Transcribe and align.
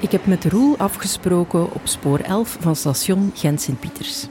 Ik 0.00 0.12
heb 0.12 0.26
met 0.26 0.44
Roel 0.44 0.74
afgesproken 0.78 1.62
op 1.72 1.80
spoor 1.84 2.18
11 2.18 2.56
van 2.60 2.76
station 2.76 3.32
Gent-Sint-Pieters. 3.34 4.26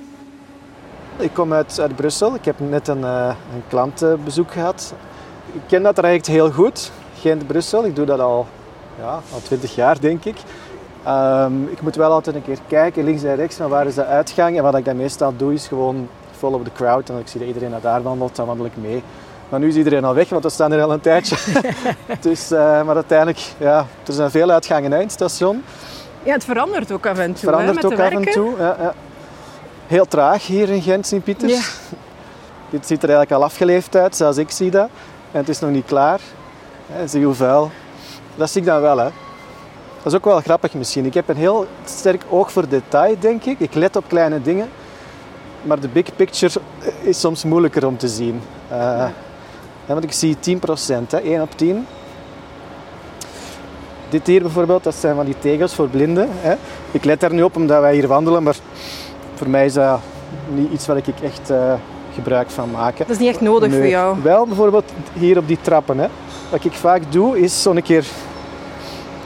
Ik 1.18 1.34
kom 1.34 1.54
uit, 1.54 1.80
uit 1.80 1.96
Brussel. 1.96 2.36
Ik 2.36 2.46
heb 2.46 2.60
net 2.60 2.88
een, 2.88 3.00
uh, 3.00 3.36
een 3.54 3.64
klantenbezoek 3.68 4.52
gehad. 4.52 4.94
Ik 5.54 5.62
ken 5.68 5.84
dat 5.84 5.96
traject 5.96 6.28
heel 6.28 6.52
goed, 6.52 6.92
Gent-Brussel. 7.20 7.86
Ik 7.86 7.96
doe 7.96 8.06
dat 8.06 8.20
al, 8.20 8.48
ja, 9.00 9.12
al 9.34 9.42
20 9.44 9.76
jaar, 9.76 10.00
denk 10.00 10.26
ik. 10.26 10.38
Um, 11.08 11.68
ik 11.68 11.82
moet 11.82 11.96
wel 11.96 12.12
altijd 12.12 12.36
een 12.36 12.44
keer 12.44 12.60
kijken, 12.68 13.04
links 13.04 13.24
en 13.24 13.36
rechts, 13.36 13.56
van 13.56 13.70
waar 13.70 13.88
is 13.88 13.96
de 13.96 14.06
uitgang. 14.06 14.58
En 14.58 14.64
wat 14.64 14.78
ik 14.78 14.86
dan 14.86 14.98
meestal 14.98 15.34
doe, 15.38 15.54
is 15.54 15.68
gewoon 15.68 16.08
follow 16.38 16.64
the 16.64 16.72
crowd. 16.72 17.10
En 17.10 17.14
als 17.14 17.24
ik 17.24 17.30
zie 17.30 17.40
dat 17.40 17.48
iedereen 17.48 17.72
naar 17.72 17.82
daar 17.82 18.02
wandelt, 18.04 18.36
dan 18.36 18.46
wandel 18.46 18.66
ik 18.66 18.78
mee. 18.78 19.04
Maar 19.50 19.60
nu 19.60 19.68
is 19.68 19.76
iedereen 19.76 20.04
al 20.04 20.14
weg, 20.14 20.30
want 20.30 20.44
we 20.44 20.50
staan 20.50 20.72
er 20.72 20.82
al 20.82 20.94
een 20.94 21.00
tijdje. 21.00 21.36
dus, 22.22 22.52
uh, 22.52 22.84
maar 22.84 22.96
uiteindelijk, 22.96 23.40
ja, 23.58 23.86
er 24.08 24.14
zijn 24.14 24.32
veel 24.32 24.50
uitgangen 24.50 24.94
in 24.94 25.00
het 25.00 25.12
station. 25.12 25.64
Ja, 26.24 26.34
het 26.34 26.44
verandert 26.44 26.92
ook 26.92 27.06
af 27.06 27.18
en 27.18 27.24
toe. 27.24 27.32
Het 27.32 27.40
verandert 27.40 27.82
hè, 27.82 27.86
ook 27.86 28.00
af 28.00 28.12
en 28.12 28.32
toe. 28.32 28.54
Ja, 28.58 28.76
ja. 28.80 28.94
Heel 29.88 30.06
traag 30.06 30.48
hier 30.48 30.70
in 30.70 30.82
Gent, 30.82 31.08
Sint-Pieters. 31.08 31.52
Ja. 31.52 31.60
Dit 32.70 32.88
ziet 32.88 33.04
er 33.04 33.10
eigenlijk 33.10 33.42
al 33.42 33.44
afgeleefd 33.44 33.96
uit, 33.96 34.16
zoals 34.16 34.38
ik 34.38 34.52
zie 34.52 34.72
dat. 34.72 34.90
En 35.32 35.40
het 35.40 35.50
is 35.50 35.60
nog 35.60 35.70
niet 35.70 35.86
klaar. 35.86 36.20
Zie 37.06 37.26
hoe 37.26 37.34
vuil. 37.34 37.72
Dat 38.36 38.50
zie 38.50 38.62
ik 38.62 38.68
dan 38.68 38.82
wel, 38.82 38.98
hè. 38.98 39.10
Dat 39.98 40.12
is 40.12 40.14
ook 40.14 40.26
wel 40.26 40.40
grappig 40.40 40.74
misschien. 40.74 41.06
Ik 41.06 41.14
heb 41.14 41.30
een 41.30 41.36
heel 41.36 41.68
sterk 41.84 42.22
oog 42.30 42.52
voor 42.52 42.68
detail, 42.68 43.16
denk 43.20 43.44
ik. 43.44 43.60
Ik 43.60 43.74
let 43.74 43.96
op 43.96 44.04
kleine 44.08 44.42
dingen. 44.42 44.70
Maar 45.62 45.80
de 45.80 45.88
big 45.88 46.16
picture 46.16 46.60
is 47.02 47.20
soms 47.20 47.44
moeilijker 47.44 47.88
om 47.88 47.98
te 47.98 48.08
zien. 48.08 48.42
Uh, 48.72 48.78
ja. 48.78 49.12
Want 49.94 50.04
ik 50.04 50.12
zie 50.12 50.40
10 50.40 50.60
procent, 50.60 51.14
1 51.14 51.42
op 51.42 51.58
10. 51.58 51.86
Dit 54.10 54.28
hier 54.28 54.42
bijvoorbeeld, 54.42 54.84
dat 54.84 54.96
zijn 54.96 55.16
van 55.16 55.26
die 55.26 55.40
tegels 55.40 55.74
voor 55.74 55.88
blinden. 55.88 56.28
Hè. 56.32 56.56
Ik 56.92 57.04
let 57.04 57.20
daar 57.20 57.34
nu 57.34 57.42
op 57.42 57.56
omdat 57.56 57.82
wij 57.82 57.94
hier 57.94 58.08
wandelen, 58.08 58.44
maar 58.44 58.56
voor 59.36 59.50
mij 59.50 59.66
is 59.66 59.74
dat 59.74 60.00
niet 60.48 60.72
iets 60.72 60.88
waar 60.88 60.98
ik 60.98 61.06
echt 61.08 61.52
uh, 61.52 61.74
gebruik 62.14 62.50
van 62.50 62.72
maak. 62.72 62.98
Dat 62.98 63.10
is 63.10 63.18
niet 63.18 63.30
echt 63.30 63.42
nodig 63.42 63.70
nee. 63.70 63.80
voor 63.80 63.90
jou? 63.90 64.18
Wel, 64.24 64.46
bijvoorbeeld 64.46 64.92
hier 65.14 65.38
op 65.38 65.48
die 65.48 65.58
trappen. 65.62 65.98
Hè. 65.98 66.08
Wat 66.50 66.66
ik 66.66 66.74
vaak 66.74 67.02
doe, 67.12 67.40
is 67.40 67.62
zo'n 67.62 67.82
keer, 67.82 68.06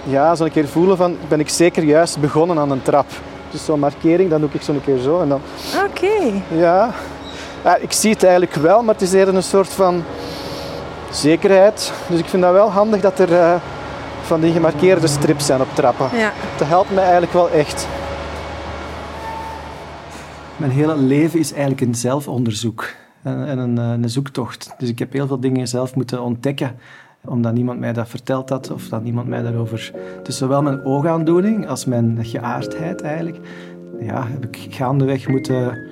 ja, 0.04 0.36
zo'n 0.36 0.52
keer 0.52 0.68
voelen 0.68 0.98
van, 0.98 1.18
ben 1.28 1.40
ik 1.40 1.50
zeker 1.50 1.84
juist 1.84 2.20
begonnen 2.20 2.60
aan 2.60 2.72
een 2.72 2.82
trap. 2.82 3.08
Dus 3.52 3.66
zo'n 3.66 3.80
markering, 3.80 4.30
dan 4.30 4.40
doe 4.40 4.50
ik 4.52 4.62
zo'n 4.62 4.82
keer 4.86 4.98
zo. 4.98 5.16
Oké. 5.16 5.40
Okay. 5.86 6.42
Ja. 6.48 6.94
ja. 7.64 7.76
Ik 7.76 7.92
zie 7.92 8.12
het 8.12 8.24
eigenlijk 8.24 8.54
wel, 8.54 8.84
maar 8.84 8.94
het 8.94 9.04
is 9.04 9.14
eerder 9.14 9.36
een 9.36 9.44
soort 9.44 9.70
van 9.70 10.04
zekerheid. 11.16 11.94
Dus 12.10 12.20
ik 12.20 12.26
vind 12.26 12.44
dat 12.44 12.52
wel 12.52 12.72
handig 12.72 13.02
dat 13.02 13.20
er 13.20 13.32
uh, 13.32 13.56
van 14.22 14.42
die 14.42 14.52
gemarkeerde 14.52 15.08
strips 15.08 15.46
zijn 15.46 15.62
op 15.62 15.68
trappen. 15.74 16.18
Ja. 16.18 16.32
Dat 16.58 16.68
helpt 16.68 16.94
mij 16.94 17.04
eigenlijk 17.04 17.34
wel 17.34 17.50
echt. 17.50 17.88
Mijn 20.58 20.72
hele 20.72 20.98
leven 20.98 21.40
is 21.40 21.52
eigenlijk 21.52 21.82
een 21.82 21.96
zelfonderzoek 21.96 22.94
en 23.24 23.58
een, 23.58 23.78
een 23.78 24.10
zoektocht. 24.10 24.74
Dus 24.78 24.90
ik 24.90 25.00
heb 25.00 25.14
heel 25.14 25.28
veel 25.28 25.40
dingen 25.40 25.68
zelf 25.68 25.96
moeten 25.96 26.22
ontdekken 26.22 26.76
omdat 27.26 27.54
niemand 27.54 27.80
mij 27.80 27.94
dat 27.94 28.08
verteld 28.08 28.50
had 28.50 28.72
of 28.72 28.88
dat 28.88 29.04
niemand 29.04 29.28
mij 29.28 29.42
daarover... 29.42 29.92
Dus 30.24 30.38
zowel 30.38 30.62
mijn 30.62 30.86
oogaandoening 30.86 31.68
als 31.68 31.86
mijn 31.86 32.18
geaardheid 32.22 33.02
eigenlijk, 33.02 33.38
ja, 34.00 34.28
heb 34.28 34.46
ik 34.46 34.68
gaandeweg 34.70 35.28
moeten 35.28 35.88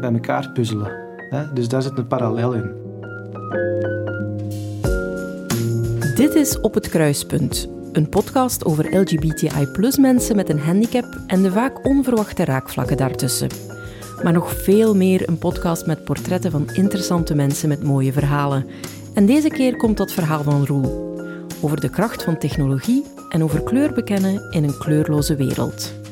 bij 0.00 0.12
elkaar 0.12 0.50
puzzelen. 0.50 0.92
Dus 1.54 1.68
daar 1.68 1.82
zit 1.82 1.98
een 1.98 2.06
parallel 2.06 2.52
in. 2.52 2.83
Dit 6.14 6.34
is 6.34 6.60
Op 6.60 6.74
het 6.74 6.88
Kruispunt, 6.88 7.68
een 7.92 8.08
podcast 8.08 8.64
over 8.64 8.98
LGBTI 8.98 9.66
mensen 10.00 10.36
met 10.36 10.48
een 10.48 10.58
handicap 10.58 11.18
en 11.26 11.42
de 11.42 11.50
vaak 11.50 11.86
onverwachte 11.86 12.44
raakvlakken 12.44 12.96
daartussen. 12.96 13.48
Maar 14.22 14.32
nog 14.32 14.52
veel 14.52 14.96
meer 14.96 15.28
een 15.28 15.38
podcast 15.38 15.86
met 15.86 16.04
portretten 16.04 16.50
van 16.50 16.70
interessante 16.74 17.34
mensen 17.34 17.68
met 17.68 17.82
mooie 17.82 18.12
verhalen. 18.12 18.66
En 19.14 19.26
deze 19.26 19.48
keer 19.48 19.76
komt 19.76 19.96
dat 19.96 20.12
verhaal 20.12 20.42
van 20.42 20.66
Roel. 20.66 21.18
Over 21.60 21.80
de 21.80 21.90
kracht 21.90 22.22
van 22.22 22.38
technologie 22.38 23.04
en 23.28 23.42
over 23.42 23.62
kleur 23.62 23.92
bekennen 23.92 24.50
in 24.50 24.64
een 24.64 24.78
kleurloze 24.78 25.36
wereld. 25.36 26.03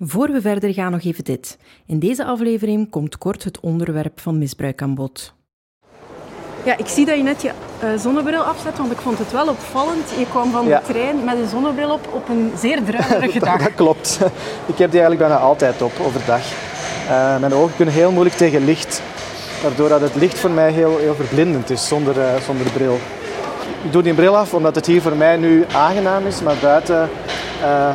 Voor 0.00 0.30
we 0.32 0.40
verder 0.40 0.72
gaan 0.74 0.92
nog 0.92 1.04
even 1.04 1.24
dit. 1.24 1.58
In 1.86 1.98
deze 1.98 2.24
aflevering 2.24 2.90
komt 2.90 3.18
kort 3.18 3.44
het 3.44 3.60
onderwerp 3.60 4.20
van 4.20 4.38
misbruik 4.38 4.82
aan 4.82 4.94
bod. 4.94 5.34
Ja, 6.64 6.76
ik 6.78 6.86
zie 6.86 7.06
dat 7.06 7.16
je 7.16 7.22
net 7.22 7.42
je 7.42 7.50
uh, 7.84 7.98
zonnebril 7.98 8.40
afzet, 8.42 8.78
want 8.78 8.92
ik 8.92 8.98
vond 8.98 9.18
het 9.18 9.32
wel 9.32 9.48
opvallend. 9.48 10.10
Je 10.18 10.26
kwam 10.30 10.50
van 10.50 10.66
Ja. 10.66 10.78
de 10.80 10.92
trein 10.92 11.24
met 11.24 11.38
een 11.38 11.48
zonnebril 11.48 11.90
op 11.92 12.08
op 12.14 12.28
een 12.28 12.52
zeer 12.58 12.84
druilerige 12.84 13.38
dag. 13.48 13.62
Dat 13.62 13.74
klopt. 13.74 14.18
Ik 14.72 14.78
heb 14.78 14.90
die 14.90 15.00
eigenlijk 15.00 15.18
bijna 15.18 15.36
altijd 15.36 15.82
op, 15.82 15.92
overdag. 16.06 16.40
Uh, 17.06 17.38
mijn 17.38 17.54
ogen 17.54 17.76
kunnen 17.76 17.94
heel 17.94 18.10
moeilijk 18.10 18.36
tegen 18.36 18.64
licht. 18.64 19.02
Waardoor 19.62 19.88
dat 19.88 20.00
het 20.00 20.14
licht 20.14 20.38
voor 20.38 20.50
mij 20.50 20.70
heel, 20.72 20.98
heel 20.98 21.14
verblindend 21.14 21.70
is 21.70 21.88
zonder, 21.88 22.16
uh, 22.16 22.34
zonder 22.36 22.70
bril. 22.72 22.98
Ik 23.84 23.92
doe 23.92 24.02
die 24.02 24.14
bril 24.14 24.36
af 24.36 24.54
omdat 24.54 24.74
het 24.74 24.86
hier 24.86 25.02
voor 25.02 25.16
mij 25.16 25.36
nu 25.36 25.64
aangenaam 25.72 26.26
is, 26.26 26.42
maar 26.42 26.56
buiten, 26.60 27.08
uh, 27.62 27.90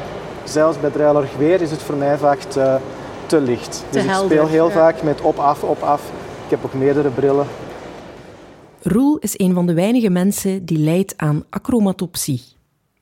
zelfs 0.51 0.79
bij 0.79 0.89
druilerig 0.89 1.37
weer, 1.37 1.61
is 1.61 1.71
het 1.71 1.81
voor 1.81 1.95
mij 1.95 2.17
vaak 2.17 2.39
te, 2.39 2.77
te 3.25 3.41
licht. 3.41 3.85
Te 3.89 3.97
dus 3.97 4.05
helder, 4.05 4.31
ik 4.31 4.37
speel 4.37 4.47
heel 4.47 4.67
ja. 4.67 4.73
vaak 4.73 5.03
met 5.03 5.21
op-af, 5.21 5.63
op-af. 5.63 6.11
Ik 6.43 6.49
heb 6.49 6.65
ook 6.65 6.73
meerdere 6.73 7.09
brillen. 7.09 7.45
Roel 8.81 9.17
is 9.17 9.39
een 9.39 9.53
van 9.53 9.65
de 9.65 9.73
weinige 9.73 10.09
mensen 10.09 10.65
die 10.65 10.77
lijdt 10.77 11.13
aan 11.17 11.43
acromatopsie. 11.49 12.41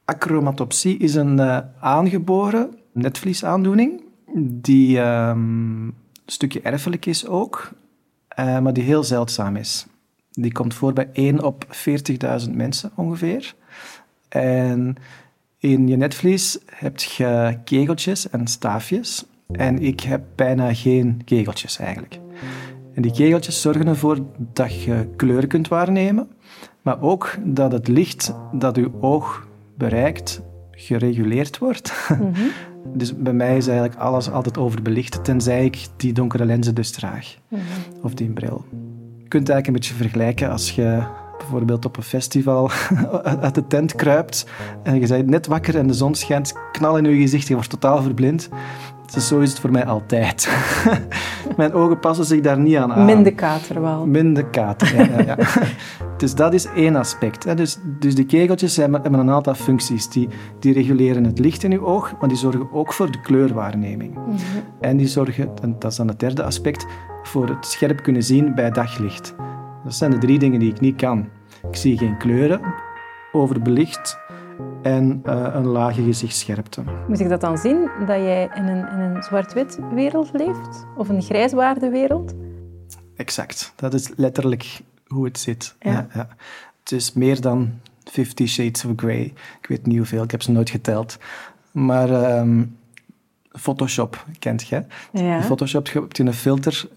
Acromatopsie 0.05 0.97
is 0.97 1.15
een 1.15 1.39
uh, 1.39 1.59
aangeboren 1.79 2.77
netvliesaandoening 2.93 4.01
die 4.35 4.99
um, 4.99 5.85
een 5.85 5.95
stukje 6.25 6.61
erfelijk 6.61 7.05
is 7.05 7.27
ook, 7.27 7.71
uh, 8.39 8.59
maar 8.59 8.73
die 8.73 8.83
heel 8.83 9.03
zeldzaam 9.03 9.55
is. 9.55 9.87
Die 10.31 10.51
komt 10.51 10.73
voor 10.73 10.93
bij 10.93 11.09
1 11.13 11.43
op 11.43 11.65
40.000 12.45 12.51
mensen 12.51 12.91
ongeveer. 12.95 13.55
En 14.29 14.95
in 15.59 15.87
je 15.87 15.95
netvlies 15.95 16.57
heb 16.65 16.99
je 16.99 17.57
kegeltjes 17.63 18.29
en 18.29 18.47
staafjes. 18.47 19.25
En 19.51 19.79
ik 19.81 19.99
heb 19.99 20.21
bijna 20.35 20.73
geen 20.73 21.21
kegeltjes 21.25 21.79
eigenlijk. 21.79 22.19
En 22.93 23.01
die 23.01 23.11
kegeltjes 23.11 23.61
zorgen 23.61 23.87
ervoor 23.87 24.17
dat 24.37 24.83
je 24.83 25.09
kleur 25.15 25.47
kunt 25.47 25.67
waarnemen, 25.67 26.29
maar 26.81 27.01
ook 27.01 27.37
dat 27.43 27.71
het 27.71 27.87
licht 27.87 28.33
dat 28.51 28.75
je 28.75 29.01
oog 29.01 29.47
bereikt 29.77 30.41
gereguleerd 30.71 31.57
wordt. 31.57 31.93
Mhm. 32.09 32.31
Dus 32.93 33.15
bij 33.15 33.33
mij 33.33 33.57
is 33.57 33.67
eigenlijk 33.67 33.99
alles 33.99 34.31
altijd 34.31 34.57
overbelicht, 34.57 35.23
tenzij 35.23 35.65
ik 35.65 35.87
die 35.95 36.13
donkere 36.13 36.45
lenzen 36.45 36.75
dus 36.75 36.91
draag. 36.91 37.35
Mhm. 37.47 37.61
Of 38.01 38.13
die 38.13 38.29
bril. 38.29 38.65
Je 39.17 39.27
kunt 39.27 39.47
het 39.47 39.49
eigenlijk 39.49 39.67
een 39.67 39.73
beetje 39.73 39.93
vergelijken 39.93 40.49
als 40.49 40.71
je 40.71 41.03
bijvoorbeeld 41.49 41.85
op 41.85 41.97
een 41.97 42.03
festival 42.03 42.71
uit 43.41 43.55
de 43.55 43.67
tent 43.67 43.95
kruipt 43.95 44.45
en 44.83 44.99
je 44.99 45.07
bent 45.07 45.27
net 45.27 45.47
wakker 45.47 45.77
en 45.77 45.87
de 45.87 45.93
zon 45.93 46.15
schijnt 46.15 46.53
knal 46.71 46.97
in 46.97 47.03
je 47.03 47.21
gezicht, 47.21 47.47
je 47.47 47.53
wordt 47.53 47.69
totaal 47.69 48.01
verblind. 48.01 48.49
Dus 49.13 49.27
zo 49.27 49.39
is 49.39 49.49
het 49.49 49.59
voor 49.59 49.71
mij 49.71 49.85
altijd. 49.85 50.49
Mijn 51.57 51.73
ogen 51.73 51.99
passen 51.99 52.25
zich 52.25 52.41
daar 52.41 52.59
niet 52.59 52.75
aan 52.75 52.93
aan. 52.93 53.05
Minder 53.05 53.33
kater 53.33 53.81
wel. 53.81 54.05
Minder 54.05 54.45
kater, 54.45 54.95
ja. 54.95 55.03
ja, 55.03 55.23
ja. 55.25 55.37
dus 56.17 56.35
dat 56.35 56.53
is 56.53 56.65
één 56.65 56.95
aspect. 56.95 57.43
Hè. 57.43 57.55
Dus, 57.55 57.77
dus 57.99 58.15
die 58.15 58.25
kegeltjes 58.25 58.77
hebben, 58.77 59.01
hebben 59.01 59.19
een 59.19 59.29
aantal 59.29 59.53
functies. 59.53 60.09
Die, 60.09 60.27
die 60.59 60.73
reguleren 60.73 61.23
het 61.23 61.39
licht 61.39 61.63
in 61.63 61.71
je 61.71 61.81
oog, 61.81 62.13
maar 62.19 62.29
die 62.29 62.37
zorgen 62.37 62.71
ook 62.71 62.93
voor 62.93 63.11
de 63.11 63.21
kleurwaarneming. 63.21 64.13
Mhm. 64.13 64.35
En 64.79 64.97
die 64.97 65.07
zorgen, 65.07 65.49
en 65.61 65.75
dat 65.79 65.91
is 65.91 65.97
dan 65.97 66.07
het 66.07 66.19
derde 66.19 66.43
aspect, 66.43 66.85
voor 67.23 67.47
het 67.47 67.65
scherp 67.65 68.03
kunnen 68.03 68.23
zien 68.23 68.55
bij 68.55 68.71
daglicht. 68.71 69.35
Dat 69.83 69.95
zijn 69.95 70.11
de 70.11 70.17
drie 70.17 70.39
dingen 70.39 70.59
die 70.59 70.71
ik 70.71 70.79
niet 70.79 70.95
kan. 70.95 71.27
Ik 71.67 71.75
zie 71.75 71.97
geen 71.97 72.17
kleuren, 72.17 72.61
overbelicht 73.31 74.17
en 74.81 75.21
uh, 75.25 75.47
een 75.53 75.67
lage 75.67 76.03
gezichtsscherpte. 76.03 76.83
Moet 77.07 77.19
ik 77.19 77.29
dat 77.29 77.41
dan 77.41 77.57
zien, 77.57 77.89
dat 77.99 78.07
jij 78.07 78.49
in 78.55 78.67
een, 78.67 78.89
in 78.91 78.99
een 78.99 79.23
zwart-wit 79.23 79.79
wereld 79.93 80.29
leeft? 80.33 80.85
Of 80.97 81.09
een 81.09 81.21
grijswaarde 81.21 81.89
wereld? 81.89 82.33
Exact. 83.15 83.73
Dat 83.75 83.93
is 83.93 84.11
letterlijk 84.15 84.81
hoe 85.07 85.25
het 85.25 85.39
zit. 85.39 85.75
Ja. 85.79 85.91
Ja, 85.91 86.07
ja. 86.13 86.27
Het 86.79 86.91
is 86.91 87.13
meer 87.13 87.41
dan 87.41 87.71
Fifty 88.03 88.45
Shades 88.45 88.85
of 88.85 88.91
Grey. 88.95 89.33
Ik 89.61 89.67
weet 89.67 89.85
niet 89.85 89.97
hoeveel, 89.97 90.23
ik 90.23 90.31
heb 90.31 90.41
ze 90.41 90.51
nooit 90.51 90.69
geteld. 90.69 91.17
Maar 91.71 92.37
um, 92.39 92.77
Photoshop 93.51 94.25
kent 94.39 94.67
je. 94.67 94.83
Ja. 95.11 95.35
In 95.35 95.43
Photoshop 95.43 95.93
heb 95.93 96.15
je 96.15 96.23
een 96.23 96.33
filter 96.33 96.87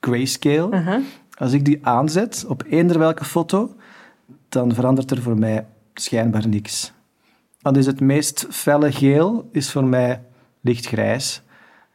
grayscale. 0.00 0.76
Uh 0.76 0.86
-huh. 0.86 1.00
Als 1.34 1.52
ik 1.52 1.64
die 1.64 1.86
aanzet 1.86 2.44
op 2.48 2.64
eender 2.68 2.98
welke 2.98 3.24
foto, 3.24 3.74
dan 4.54 4.74
verandert 4.74 5.10
er 5.10 5.22
voor 5.22 5.38
mij 5.38 5.66
schijnbaar 5.94 6.48
niks. 6.48 6.92
Dan 7.58 7.76
is 7.76 7.86
het 7.86 8.00
meest 8.00 8.46
felle 8.50 8.92
geel 8.92 9.48
is 9.52 9.72
voor 9.72 9.84
mij 9.84 10.22
lichtgrijs. 10.60 11.42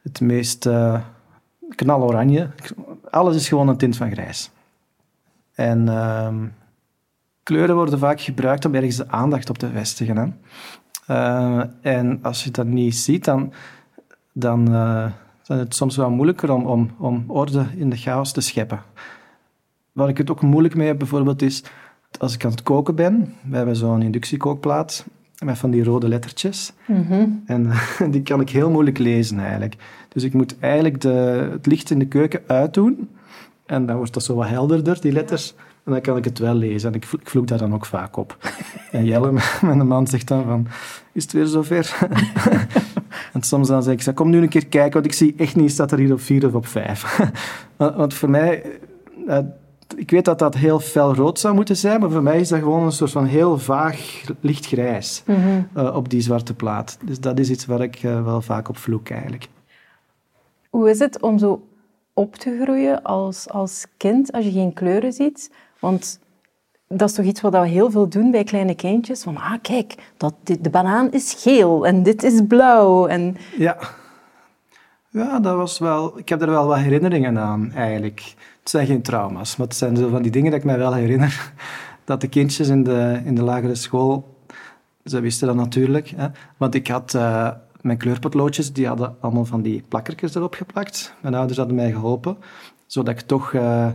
Het 0.02 0.20
meest 0.20 0.66
uh, 0.66 1.00
knaloranje. 1.74 2.50
Alles 3.10 3.36
is 3.36 3.48
gewoon 3.48 3.68
een 3.68 3.76
tint 3.76 3.96
van 3.96 4.10
grijs. 4.10 4.50
En 5.54 5.86
uh, 5.86 6.34
kleuren 7.42 7.74
worden 7.74 7.98
vaak 7.98 8.20
gebruikt 8.20 8.64
om 8.64 8.74
ergens 8.74 8.96
de 8.96 9.08
aandacht 9.08 9.50
op 9.50 9.58
te 9.58 9.70
vestigen. 9.70 10.16
Hè. 10.16 10.26
Uh, 11.10 11.64
en 11.80 12.18
als 12.22 12.44
je 12.44 12.50
dat 12.50 12.66
niet 12.66 12.96
ziet, 12.96 13.24
dan, 13.24 13.52
dan, 14.32 14.60
uh, 14.60 15.10
dan 15.44 15.56
is 15.56 15.62
het 15.62 15.74
soms 15.74 15.96
wel 15.96 16.10
moeilijker 16.10 16.50
om, 16.52 16.66
om, 16.66 16.90
om 16.98 17.24
orde 17.26 17.66
in 17.76 17.90
de 17.90 17.96
chaos 17.96 18.32
te 18.32 18.40
scheppen. 18.40 18.82
Waar 19.92 20.08
ik 20.08 20.18
het 20.18 20.30
ook 20.30 20.42
moeilijk 20.42 20.74
mee 20.74 20.86
heb 20.86 20.98
bijvoorbeeld 20.98 21.42
is, 21.42 21.64
als 22.18 22.34
ik 22.34 22.44
aan 22.44 22.50
het 22.50 22.62
koken 22.62 22.94
ben, 22.94 23.34
we 23.42 23.56
hebben 23.56 23.76
zo'n 23.76 24.02
inductiekookplaat 24.02 25.04
met 25.44 25.58
van 25.58 25.70
die 25.70 25.84
rode 25.84 26.08
lettertjes. 26.08 26.72
Mm 26.86 27.42
En 27.46 27.70
die 28.12 28.22
kan 28.22 28.40
ik 28.40 28.50
heel 28.50 28.70
moeilijk 28.70 28.98
lezen 28.98 29.38
eigenlijk. 29.38 29.76
Dus 30.08 30.22
ik 30.22 30.32
moet 30.32 30.58
eigenlijk 30.58 31.00
de, 31.00 31.48
het 31.52 31.66
licht 31.66 31.90
in 31.90 31.98
de 31.98 32.06
keuken 32.06 32.40
uitdoen. 32.46 33.08
En 33.66 33.86
dan 33.86 33.96
wordt 33.96 34.14
dat 34.14 34.24
zo 34.24 34.34
wat 34.34 34.48
helderder, 34.48 35.00
die 35.00 35.12
letters. 35.12 35.54
En 35.84 35.92
dan 35.92 36.00
kan 36.00 36.16
ik 36.16 36.24
het 36.24 36.38
wel 36.38 36.54
lezen. 36.54 36.88
En 36.88 36.94
ik, 36.94 37.04
ik 37.04 37.30
vloek 37.30 37.46
daar 37.46 37.58
dan 37.58 37.74
ook 37.74 37.86
vaak 37.86 38.16
op. 38.16 38.36
En 38.90 39.04
Jelle, 39.04 39.32
mijn 39.62 39.86
man, 39.86 40.06
zegt 40.06 40.28
dan 40.28 40.44
van... 40.44 40.66
Is 41.12 41.22
het 41.22 41.32
weer 41.32 41.46
zover? 41.46 42.08
en 43.32 43.42
soms 43.42 43.68
dan 43.68 43.82
zeg 43.82 44.06
ik, 44.06 44.14
kom 44.14 44.30
nu 44.30 44.42
een 44.42 44.48
keer 44.48 44.66
kijken, 44.66 44.92
want 44.92 45.04
ik 45.04 45.12
zie 45.12 45.34
echt 45.36 45.56
niet, 45.56 45.70
staat 45.70 45.92
er 45.92 45.98
hier 45.98 46.12
op 46.12 46.20
vier 46.20 46.46
of 46.46 46.54
op 46.54 46.66
vijf. 46.66 47.20
want 47.76 48.14
voor 48.14 48.30
mij... 48.30 48.62
Eh, 49.92 50.00
ik 50.00 50.10
weet 50.10 50.24
dat 50.24 50.38
dat 50.38 50.54
heel 50.54 50.80
fel 50.80 51.14
rood 51.14 51.38
zou 51.38 51.54
moeten 51.54 51.76
zijn, 51.76 52.00
maar 52.00 52.10
voor 52.10 52.22
mij 52.22 52.40
is 52.40 52.48
dat 52.48 52.58
gewoon 52.58 52.84
een 52.84 52.92
soort 52.92 53.10
van 53.10 53.24
heel 53.24 53.58
vaag 53.58 54.22
lichtgrijs 54.40 55.22
mm 55.26 55.68
op 55.74 56.08
die 56.08 56.20
zwarte 56.20 56.54
plaat. 56.54 56.98
Dus 57.04 57.20
dat 57.20 57.38
is 57.38 57.50
iets 57.50 57.66
waar 57.66 57.80
ik 57.80 58.02
uh, 58.02 58.24
wel 58.24 58.40
vaak 58.40 58.68
op 58.68 58.76
vloek 58.76 59.10
eigenlijk. 59.10 59.48
Hoe 60.70 60.90
is 60.90 60.98
het 60.98 61.20
om 61.20 61.38
zo 61.38 61.62
op 62.14 62.34
te 62.34 62.60
groeien 62.62 63.02
als, 63.02 63.48
als 63.48 63.86
kind 63.96 64.32
als 64.32 64.44
je 64.44 64.50
geen 64.50 64.72
kleuren 64.72 65.12
ziet? 65.12 65.50
Want 65.78 66.20
dat 66.88 67.08
is 67.08 67.14
toch 67.14 67.24
iets 67.24 67.40
wat 67.40 67.52
we 67.52 67.66
heel 67.66 67.90
veel 67.90 68.08
doen 68.08 68.30
bij 68.30 68.44
kleine 68.44 68.74
kindjes. 68.74 69.22
Van, 69.22 69.36
ah, 69.36 69.54
kijk, 69.62 69.94
dat, 70.16 70.34
de 70.60 70.70
banaan 70.70 71.12
is 71.12 71.34
geel 71.38 71.86
en 71.86 72.02
dit 72.02 72.22
is 72.22 72.40
blauw. 72.48 73.06
En... 73.06 73.36
Ja. 73.58 73.78
Ja, 75.10 75.40
dat 75.40 75.56
was 75.56 75.78
wel... 75.78 76.18
Ik 76.18 76.28
heb 76.28 76.42
er 76.42 76.50
wel 76.50 76.66
wat 76.66 76.78
herinneringen 76.78 77.38
aan, 77.38 77.72
eigenlijk. 77.72 78.34
Het 78.60 78.70
zijn 78.70 78.86
geen 78.86 79.02
trauma's, 79.02 79.56
maar 79.56 79.66
het 79.66 79.76
zijn 79.76 79.96
zo 79.96 80.08
van 80.08 80.22
die 80.22 80.30
dingen 80.30 80.50
dat 80.50 80.60
ik 80.60 80.66
mij 80.66 80.78
wel 80.78 80.94
herinner. 80.94 81.52
Dat 82.04 82.20
de 82.20 82.28
kindjes 82.28 82.68
in 82.68 82.82
de, 82.82 83.20
in 83.24 83.34
de 83.34 83.42
lagere 83.42 83.74
school... 83.74 84.38
Ze 85.04 85.20
wisten 85.20 85.46
dat 85.46 85.56
natuurlijk. 85.56 86.08
Hè, 86.08 86.28
want 86.56 86.74
ik 86.74 86.88
had... 86.88 87.14
Uh, 87.14 87.50
mijn 87.80 87.98
kleurpotloodjes, 87.98 88.72
die 88.72 88.86
hadden 88.86 89.16
allemaal 89.20 89.44
van 89.44 89.62
die 89.62 89.82
plakkertjes 89.88 90.34
erop 90.34 90.54
geplakt. 90.54 91.14
Mijn 91.20 91.34
ouders 91.34 91.58
hadden 91.58 91.76
mij 91.76 91.92
geholpen, 91.92 92.36
zodat 92.86 93.14
ik 93.14 93.20
toch... 93.20 93.52
Uh, 93.52 93.88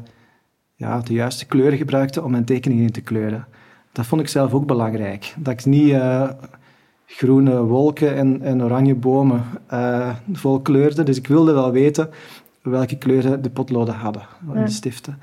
ja, 0.75 0.99
de 0.99 1.13
juiste 1.13 1.45
kleuren 1.45 1.77
gebruikte 1.77 2.23
om 2.23 2.31
mijn 2.31 2.45
tekeningen 2.45 2.83
in 2.83 2.91
te 2.91 3.01
kleuren. 3.01 3.47
Dat 3.91 4.05
vond 4.05 4.21
ik 4.21 4.27
zelf 4.27 4.53
ook 4.53 4.65
belangrijk. 4.65 5.33
Dat 5.37 5.53
ik 5.53 5.65
niet 5.65 5.89
uh, 5.89 6.29
groene 7.05 7.63
wolken 7.63 8.15
en, 8.15 8.41
en 8.41 8.63
oranje 8.63 8.95
bomen 8.95 9.43
uh, 9.73 10.15
vol 10.33 10.59
kleurde. 10.59 11.03
Dus 11.03 11.17
ik 11.17 11.27
wilde 11.27 11.53
wel 11.53 11.71
weten 11.71 12.09
welke 12.61 12.97
kleuren 12.97 13.41
de 13.41 13.49
potloden 13.49 13.95
hadden, 13.95 14.21
de 14.53 14.69
stiften. 14.69 15.19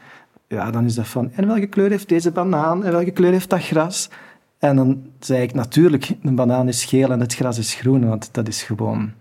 Ja, 0.47 0.71
dan 0.71 0.85
is 0.85 0.95
dat 0.95 1.07
van, 1.07 1.31
en 1.35 1.47
welke 1.47 1.67
kleur 1.67 1.91
heeft 1.91 2.09
deze 2.09 2.31
banaan? 2.31 2.85
En 2.85 2.93
welke 2.93 3.11
kleur 3.11 3.33
heeft 3.33 3.51
dat 3.51 3.63
gras? 3.63 4.11
En 4.59 4.77
dan 4.77 5.03
zei 5.21 5.43
ik 5.43 5.55
natuurlijk, 5.55 6.15
een 6.23 6.35
banaan 6.35 6.69
is 6.69 6.85
geel 6.85 7.11
en 7.11 7.21
het 7.21 7.35
gras 7.35 7.59
is 7.59 7.75
groen, 7.75 8.09
want 8.09 8.29
dat 8.33 8.49
is 8.49 8.63
gewoon... 8.63 9.13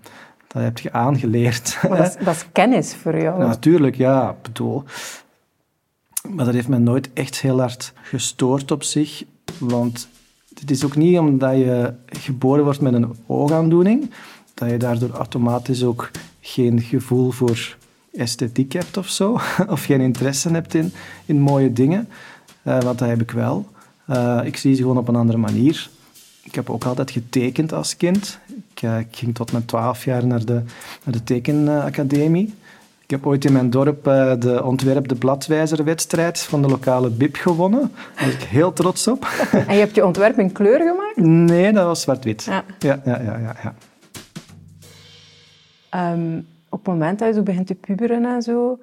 Dat 0.47 0.63
heb 0.63 0.77
je 0.79 0.91
aangeleerd. 0.91 1.77
dat, 1.81 1.99
is, 1.99 2.15
dat 2.25 2.35
is 2.35 2.45
kennis 2.51 2.95
voor 2.95 3.21
jou. 3.21 3.39
natuurlijk, 3.39 3.95
ja. 3.95 4.35
bedoel, 4.41 4.83
maar 6.29 6.45
dat 6.45 6.53
heeft 6.53 6.67
me 6.67 6.77
nooit 6.77 7.13
echt 7.13 7.41
heel 7.41 7.59
hard 7.59 7.93
gestoord 8.01 8.71
op 8.71 8.83
zich. 8.83 9.23
Want 9.57 10.09
het 10.59 10.71
is 10.71 10.85
ook 10.85 10.95
niet 10.95 11.17
omdat 11.17 11.57
je 11.57 11.93
geboren 12.21 12.63
wordt 12.63 12.81
met 12.81 12.93
een 12.93 13.15
oogaandoening, 13.25 14.11
dat 14.53 14.69
je 14.69 14.77
daardoor 14.77 15.09
automatisch 15.09 15.83
ook 15.83 16.11
geen 16.41 16.81
gevoel 16.81 17.31
voor 17.31 17.77
esthetiek 18.13 18.73
hebt 18.73 18.97
of 18.97 19.09
zo. 19.09 19.39
Of 19.67 19.83
geen 19.85 20.01
interesse 20.01 20.49
hebt 20.49 20.73
in, 20.73 20.93
in 21.25 21.39
mooie 21.39 21.73
dingen. 21.73 22.07
Uh, 22.63 22.81
want 22.81 22.99
dat 22.99 23.09
heb 23.09 23.21
ik 23.21 23.31
wel. 23.31 23.65
Uh, 24.09 24.41
ik 24.43 24.57
zie 24.57 24.75
ze 24.75 24.81
gewoon 24.81 24.97
op 24.97 25.07
een 25.07 25.15
andere 25.15 25.37
manier. 25.37 25.89
Ik 26.43 26.55
heb 26.55 26.69
ook 26.69 26.83
altijd 26.83 27.11
getekend 27.11 27.73
als 27.73 27.97
kind. 27.97 28.39
Ik, 28.73 28.81
uh, 28.81 28.99
ik 28.99 29.07
ging 29.11 29.35
tot 29.35 29.51
mijn 29.51 29.65
twaalf 29.65 30.05
jaar 30.05 30.25
naar 30.25 30.45
de, 30.45 30.61
naar 31.03 31.13
de 31.13 31.23
tekenacademie. 31.23 32.53
Ik 33.11 33.17
heb 33.17 33.25
ooit 33.25 33.45
in 33.45 33.53
mijn 33.53 33.69
dorp 33.69 34.07
uh, 34.07 34.33
de 34.39 34.63
ontwerp 34.63 35.07
de 35.07 35.15
bladwijzerwedstrijd 35.15 36.39
van 36.39 36.61
de 36.61 36.67
lokale 36.67 37.09
BIP 37.09 37.35
gewonnen. 37.35 37.79
Daar 37.79 38.25
ben 38.25 38.33
ik 38.33 38.41
heel 38.41 38.73
trots 38.73 39.07
op. 39.07 39.27
En 39.67 39.73
je 39.73 39.79
hebt 39.79 39.95
je 39.95 40.05
ontwerp 40.05 40.39
in 40.39 40.51
kleur 40.51 40.79
gemaakt? 40.79 41.15
Nee, 41.51 41.73
dat 41.73 41.85
was 41.85 42.01
zwart-wit. 42.01 42.43
Ja. 42.43 42.63
Ja, 42.79 43.01
ja, 43.05 43.21
ja, 43.21 43.37
ja, 43.37 43.55
ja. 45.89 46.11
Um, 46.13 46.47
op 46.69 46.79
het 46.79 46.87
moment 46.87 47.19
dat 47.19 47.27
je 47.27 47.33
zo 47.33 47.41
begint 47.41 47.67
te 47.67 47.75
puberen 47.75 48.25
en 48.25 48.41
zo, 48.41 48.79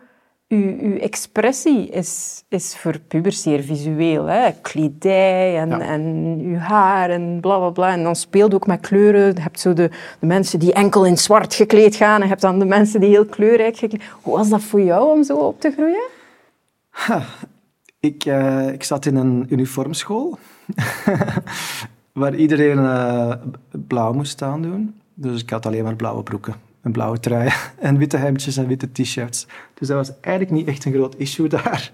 uw, 0.49 0.79
uw 0.81 0.97
expressie 0.97 1.89
is, 1.89 2.43
is 2.49 2.77
voor 2.77 2.99
pubers 2.99 3.43
zeer 3.43 3.62
visueel. 3.62 4.25
Hè? 4.25 4.50
Kledij 4.62 5.59
en, 5.59 5.81
en 5.81 6.03
uw 6.43 6.56
haar 6.56 7.11
en 7.11 7.41
bla 7.41 7.59
bla 7.59 7.71
bla. 7.71 7.93
En 7.93 8.03
dan 8.03 8.17
speelt 8.17 8.55
ook 8.55 8.67
met 8.67 8.81
kleuren. 8.81 9.35
Je 9.35 9.41
hebt 9.41 9.61
zo 9.61 9.73
de, 9.73 9.91
de 10.21 10.27
mensen 10.27 10.59
die 10.59 10.73
enkel 10.73 11.06
in 11.06 11.17
zwart 11.17 11.55
gekleed 11.55 11.97
gaan. 11.97 12.17
En 12.17 12.23
je 12.23 12.29
hebt 12.29 12.41
dan 12.41 12.59
de 12.59 12.65
mensen 12.65 13.00
die 13.00 13.09
heel 13.09 13.27
kleurrijk 13.27 13.77
gekleed 13.77 14.03
Hoe 14.23 14.37
was 14.37 14.49
dat 14.49 14.62
voor 14.62 14.83
jou 14.83 15.17
om 15.17 15.25
zo 15.25 15.37
op 15.37 15.61
te 15.61 15.71
groeien? 15.71 16.06
ik, 18.01 18.25
uh, 18.25 18.73
ik 18.73 18.83
zat 18.83 19.06
in 19.06 19.17
een 19.17 19.47
uniformschool. 19.49 20.39
waar 22.12 22.35
iedereen 22.35 22.79
uh, 22.79 23.33
blauw 23.71 24.12
moest 24.12 24.43
aandoen. 24.43 24.94
Dus 25.15 25.43
ik 25.43 25.51
had 25.51 25.67
alleen 25.67 25.85
maar 25.85 25.97
blauwe 25.97 26.23
broeken 26.23 26.68
een 26.88 26.94
blauwe 26.94 27.20
trui 27.20 27.50
en 27.79 27.99
witte 27.99 28.17
hemdjes 28.17 28.56
en 28.56 28.67
witte 28.67 28.93
t-shirts. 28.93 29.46
Dus 29.75 29.88
dat 29.88 29.96
was 29.96 30.12
eigenlijk 30.20 30.55
niet 30.56 30.67
echt 30.67 30.85
een 30.85 30.93
groot 30.93 31.14
issue 31.17 31.49
daar. 31.58 31.93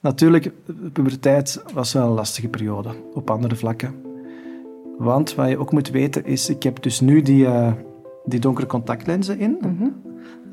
Natuurlijk, 0.00 0.52
puberteit 0.92 1.62
was 1.72 1.92
wel 1.92 2.06
een 2.06 2.14
lastige 2.14 2.48
periode 2.48 2.90
op 3.14 3.30
andere 3.30 3.56
vlakken. 3.56 3.94
Want 4.98 5.34
wat 5.34 5.48
je 5.48 5.58
ook 5.58 5.72
moet 5.72 5.90
weten 5.90 6.24
is, 6.24 6.48
ik 6.48 6.62
heb 6.62 6.82
dus 6.82 7.00
nu 7.00 7.22
die, 7.22 7.44
uh, 7.44 7.72
die 8.24 8.40
donkere 8.40 8.66
contactlenzen 8.66 9.38
in. 9.38 9.56
Mm 9.60 9.76
-hmm. 9.78 10.02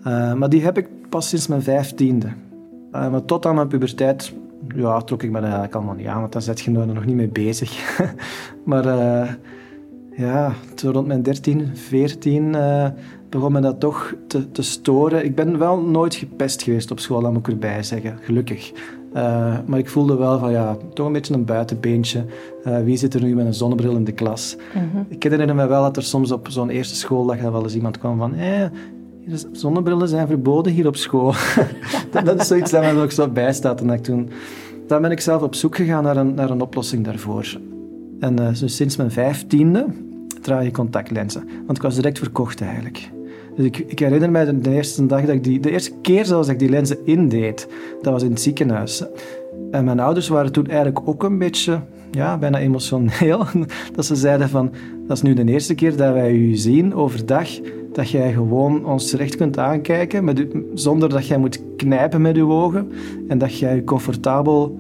uh, 0.08 0.34
maar 0.34 0.50
die 0.50 0.64
heb 0.64 0.78
ik 0.78 0.88
pas 1.10 1.30
sinds 1.30 1.48
mijn 1.48 1.62
vijftiende. 1.62 2.28
Uh, 2.28 3.12
maar 3.12 3.26
tot 3.26 3.46
aan 3.46 3.56
mijn 3.56 3.68
puberteit 3.68 4.34
ja, 4.76 5.02
trok 5.02 5.24
ik 5.24 5.30
me 5.30 5.36
dat 5.36 5.44
eigenlijk 5.44 5.76
allemaal 5.76 5.96
niet 5.96 6.08
aan, 6.08 6.20
want 6.20 6.34
dan 6.34 6.42
zet 6.42 6.62
je 6.62 6.80
er 6.80 6.88
nog 6.88 7.06
niet 7.06 7.16
mee 7.16 7.28
bezig. 7.28 8.00
maar 8.66 8.86
ja, 10.16 10.54
toen 10.76 10.92
rond 10.92 11.08
mijn 11.08 11.24
13, 11.24 11.70
14 11.74 12.56
begon 13.34 13.52
me 13.52 13.60
dat 13.60 13.80
toch 13.80 14.16
te, 14.28 14.52
te, 14.52 14.62
storen. 14.62 15.26
Ik 15.26 15.36
ben 15.36 15.58
wel 15.58 15.82
nooit 15.82 16.16
gepest 16.16 16.64
geweest 16.64 16.92
op 16.92 17.00
school, 17.00 17.22
dat 17.22 17.32
moet 17.32 17.48
ik 17.48 17.54
erbij 17.54 17.84
zeggen, 17.84 18.18
gelukkig. 18.22 18.72
Uh, 19.16 19.58
maar 19.66 19.80
ik 19.80 19.90
voelde 19.90 20.16
wel 20.16 20.40
van 20.40 20.52
ja, 20.52 20.78
toch 20.94 21.06
een 21.06 21.14
beetje 21.14 21.34
een 21.34 21.46
buitenbeentje. 21.46 22.26
Uh, 22.68 22.80
wie 22.80 22.98
zit 22.98 23.14
er 23.14 23.24
nu 23.24 23.36
met 23.36 23.46
een 23.46 23.54
zonnebril 23.54 23.96
in 23.96 24.04
de 24.04 24.12
klas? 24.12 24.56
-hmm. 24.72 25.06
Ik 25.08 25.24
herinner 25.24 25.56
me 25.56 25.68
wel 25.68 25.82
dat 25.82 25.98
er 25.98 26.04
soms 26.04 26.32
op 26.32 26.48
zo'n 26.50 26.70
eerste 26.70 26.96
schooldag 26.96 27.42
wel 27.42 27.64
eens 27.64 27.76
iemand 27.76 27.98
kwam 27.98 28.18
van 28.18 28.36
eh, 28.36 28.66
zonnebrillen 29.52 30.08
zijn 30.08 30.28
verboden 30.28 30.74
hier 30.74 30.88
op 30.88 30.96
school. 30.96 31.34
dat, 32.12 32.26
dat, 32.26 32.42
is 32.42 32.48
zoiets 32.48 32.72
dat 32.72 32.82
me 32.82 33.02
ook 33.02 33.12
zo 33.12 33.28
bijstaat. 33.28 33.82
En 33.82 33.88
dat 33.88 34.04
toen, 34.04 34.30
dan 34.88 35.02
ben 35.02 35.12
ik 35.12 35.20
zelf 35.20 35.42
op 35.42 35.56
zoek 35.56 35.76
gegaan 35.76 36.04
naar 36.04 36.18
een, 36.18 36.34
naar 36.34 36.50
een 36.50 36.62
oplossing 36.62 37.06
daarvoor. 37.06 37.58
En 38.24 38.42
uh, 38.42 38.48
sinds 38.52 38.96
mijn 38.96 39.12
vijftiende 39.12 39.86
draag 40.42 40.64
je 40.64 40.72
contactlenzen. 40.72 41.44
Want 41.66 41.78
ik 41.78 41.84
was 41.84 41.96
direct 41.96 42.20
verkocht 42.20 42.62
eigenlijk. 42.62 43.10
Dus 43.56 43.66
ik, 43.66 43.78
ik, 43.78 44.00
herinner 44.00 44.32
mij 44.32 44.60
de, 44.60 44.72
eerste 44.72 45.06
dag 45.06 45.22
dat 45.22 45.36
ik 45.36 45.44
die, 45.44 45.60
de 45.60 45.72
eerste 45.72 45.92
keer 46.02 46.26
zelfs 46.26 46.46
dat 46.46 46.56
ik 46.56 46.60
die 46.60 46.70
lenzen 46.70 46.98
indeed, 47.06 47.68
dat 48.02 48.14
was 48.14 48.24
in 48.24 48.30
het 48.30 48.42
ziekenhuis. 48.42 49.04
En 49.72 49.86
mijn 49.86 50.00
ouders 50.00 50.28
waren 50.28 50.52
toen 50.52 50.68
eigenlijk 50.68 51.08
ook 51.08 51.24
een 51.24 51.38
beetje, 51.38 51.80
ja, 52.12 52.38
bijna 52.38 52.60
emotioneel. 52.60 53.46
Dat 53.96 54.06
ze 54.06 54.16
zeiden 54.16 54.50
van, 54.50 54.72
dat 55.08 55.18
is 55.18 55.24
nu 55.24 55.34
de 55.34 55.46
eerste 55.46 55.76
keer 55.76 55.96
dat 55.96 56.14
wij 56.14 56.34
u 56.34 56.56
zien 56.56 56.96
overdag, 56.96 57.50
dat 57.94 58.10
jij 58.10 58.34
gewoon 58.34 58.86
ons 58.86 59.10
terecht 59.10 59.36
kunt 59.36 59.58
aankijken, 59.58 60.24
met 60.24 60.48
zonder 60.74 61.10
dat 61.10 61.28
jij 61.28 61.38
moet 61.38 61.62
knijpen 61.78 62.22
met 62.22 62.36
uw 62.36 62.52
ogen. 62.52 62.92
En 63.28 63.38
dat 63.38 63.58
jij 63.58 63.76
je 63.76 63.84
comfortabel, 63.84 64.80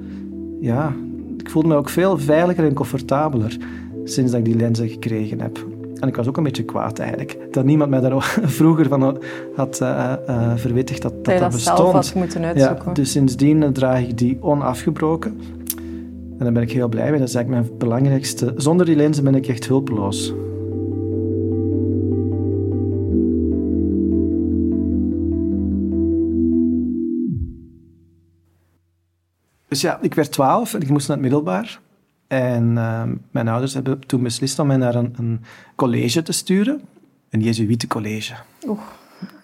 ja, 0.60 0.96
ik 1.44 1.50
voelde 1.50 1.68
me 1.68 1.76
ook 1.76 1.90
veel 1.90 2.18
veiliger 2.18 2.66
en 2.66 2.74
comfortabeler 2.74 3.58
sinds 4.04 4.32
dat 4.32 4.40
ik 4.40 4.46
die 4.46 4.56
lenzen 4.56 4.90
gekregen 4.90 5.42
heb. 5.42 5.66
En 6.00 6.08
ik 6.08 6.16
was 6.16 6.28
ook 6.28 6.38
een 6.38 6.44
beetje 6.44 6.64
kwaad 6.64 7.00
eigenlijk. 7.00 7.38
Dat 7.52 7.66
niemand 7.66 7.90
mij 7.90 8.00
daar 8.00 8.24
vroeger 8.60 8.88
van 8.88 9.18
had 9.56 9.80
uh, 9.82 10.14
uh, 10.30 10.52
verwittigd 10.56 11.02
dat 11.02 11.14
dat, 11.14 11.26
dat, 11.26 11.40
dat 11.40 11.52
bestond. 11.52 11.78
zelf 11.78 11.92
had 11.92 12.14
moeten 12.16 12.44
uitzoeken. 12.44 12.86
Ja, 12.86 12.94
dus 12.94 13.12
sindsdien 13.12 13.74
draag 13.74 14.00
ik 14.00 14.18
die 14.18 14.38
onafgebroken. 14.42 15.40
En 16.38 16.40
daar 16.40 16.52
ben 16.52 16.62
ik 16.62 16.72
heel 16.72 16.88
blij 16.88 17.10
mee. 17.10 17.20
Dat 17.20 17.28
is 17.28 17.36
eigenlijk 17.36 17.66
mijn 17.66 17.78
belangrijkste. 17.78 18.54
Zonder 18.58 18.86
die 18.86 18.96
lenzen 18.96 19.24
ben 19.24 19.36
ik 19.36 19.48
echt 19.48 19.68
hulpeloos. 19.68 20.34
Dus 29.74 29.82
ja, 29.82 29.98
ik 30.02 30.14
werd 30.14 30.32
twaalf 30.32 30.74
en 30.74 30.82
ik 30.82 30.90
moest 30.90 31.08
naar 31.08 31.18
het 31.18 31.26
middelbaar. 31.26 31.80
En 32.28 32.72
uh, 32.72 33.04
mijn 33.32 33.48
ouders 33.48 33.74
hebben 33.74 34.00
toen 34.00 34.24
beslist 34.24 34.60
om 34.60 34.68
mij 34.68 34.78
naar 34.78 34.96
een, 34.96 35.14
een 35.18 35.42
college 35.76 36.22
te 36.22 36.32
sturen. 36.32 36.82
Een 37.30 37.42
Jezuïetencollege. 37.42 38.34
Oeh. 38.68 38.80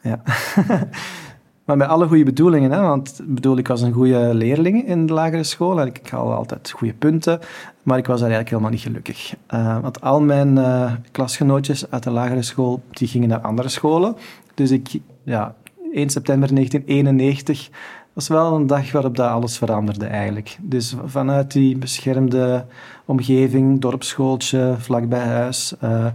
Ja. 0.04 0.22
maar 1.66 1.78
met 1.78 1.88
alle 1.88 2.08
goede 2.08 2.24
bedoelingen. 2.24 2.72
Hè? 2.72 2.82
Want 2.82 3.20
bedoel, 3.24 3.58
ik 3.58 3.68
was 3.68 3.82
een 3.82 3.92
goede 3.92 4.34
leerling 4.34 4.88
in 4.88 5.06
de 5.06 5.14
lagere 5.14 5.44
school. 5.44 5.82
En 5.82 5.88
ik, 5.88 5.98
ik 5.98 6.10
haalde 6.10 6.34
altijd 6.34 6.72
goede 6.72 6.94
punten. 6.94 7.40
Maar 7.84 7.98
ik 7.98 8.06
was 8.06 8.20
daar 8.20 8.30
eigenlijk 8.30 8.50
helemaal 8.50 8.72
niet 8.72 8.82
gelukkig. 8.82 9.36
Uh, 9.54 9.82
want 9.82 10.02
al 10.02 10.22
mijn 10.22 10.58
uh, 10.58 10.92
klasgenootjes 11.12 11.92
uit 11.92 12.04
de 12.04 12.12
lagere 12.12 12.44
school, 12.44 12.82
die 12.92 13.08
gingen 13.08 13.30
naar 13.30 13.40
andere 13.42 13.70
scholen. 13.70 14.16
Dus 14.54 14.72
ik, 14.72 14.90
ja, 15.24 15.56
1 15.92 16.10
september 16.10 16.56
1991 16.56 17.70
was 18.14 18.28
wel 18.28 18.56
een 18.56 18.68
dag 18.68 18.92
waarop 18.92 19.16
dat 19.16 19.30
alles 19.30 19.58
veranderde 19.58 20.06
eigenlijk. 20.06 20.58
Dus 20.62 20.96
vanuit 21.06 21.52
die 21.52 21.78
beschermde 21.78 22.66
omgeving, 23.06 23.82
dorpsschooltje, 23.82 24.76
vlakbij 24.78 25.26
huis, 25.26 25.74
uh, 25.84 26.06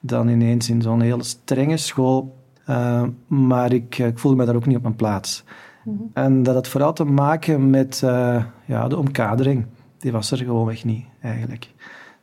dan 0.00 0.28
ineens 0.28 0.70
in 0.70 0.82
zo'n 0.82 1.00
hele 1.00 1.22
strenge 1.22 1.76
school. 1.76 2.36
Uh, 2.70 3.02
maar 3.26 3.72
ik, 3.72 3.98
ik, 3.98 4.18
voelde 4.18 4.36
me 4.36 4.44
daar 4.44 4.54
ook 4.54 4.66
niet 4.66 4.76
op 4.76 4.82
mijn 4.82 4.96
plaats. 4.96 5.44
Mm 5.84 5.96
-hmm. 5.96 6.10
En 6.12 6.42
dat 6.42 6.54
had 6.54 6.68
vooral 6.68 6.92
te 6.92 7.04
maken 7.04 7.70
met 7.70 8.02
uh, 8.04 8.44
ja, 8.64 8.88
de 8.88 8.96
omkadering. 8.96 9.66
Die 9.98 10.12
was 10.12 10.30
er 10.30 10.38
gewoonweg 10.38 10.84
niet, 10.84 11.04
eigenlijk. 11.20 11.68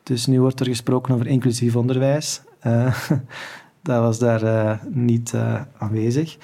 Dus 0.04 0.26
nu 0.26 0.42
wordt 0.42 0.60
er 0.60 0.66
gesproken 0.66 1.14
over 1.14 1.28
inclusief 1.28 1.76
onderwijs. 1.76 2.42
dat 3.82 4.02
was 4.02 4.20
daar 4.20 4.80
niet 4.90 5.36
aanwezig. 5.78 6.38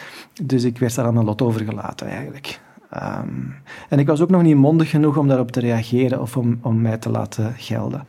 Dus 0.43 0.63
ik 0.63 0.77
werd 0.77 0.95
daar 0.95 1.05
aan 1.05 1.13
mijn 1.13 1.25
lot 1.25 1.41
overgelaten, 1.41 2.07
eigenlijk. 2.07 2.59
Um, 2.95 3.55
en 3.89 4.00
ik 4.00 4.07
was 4.07 4.21
ook 4.21 4.29
nog 4.29 4.41
niet 4.41 4.55
mondig 4.55 4.89
genoeg 4.89 5.17
om 5.17 5.27
daarop 5.27 5.51
te 5.51 5.59
reageren 5.59 6.21
of 6.21 6.38
om, 6.38 6.59
om 6.62 6.81
mij 6.81 6.97
te 6.97 7.09
laten 7.09 7.53
gelden. 7.57 8.05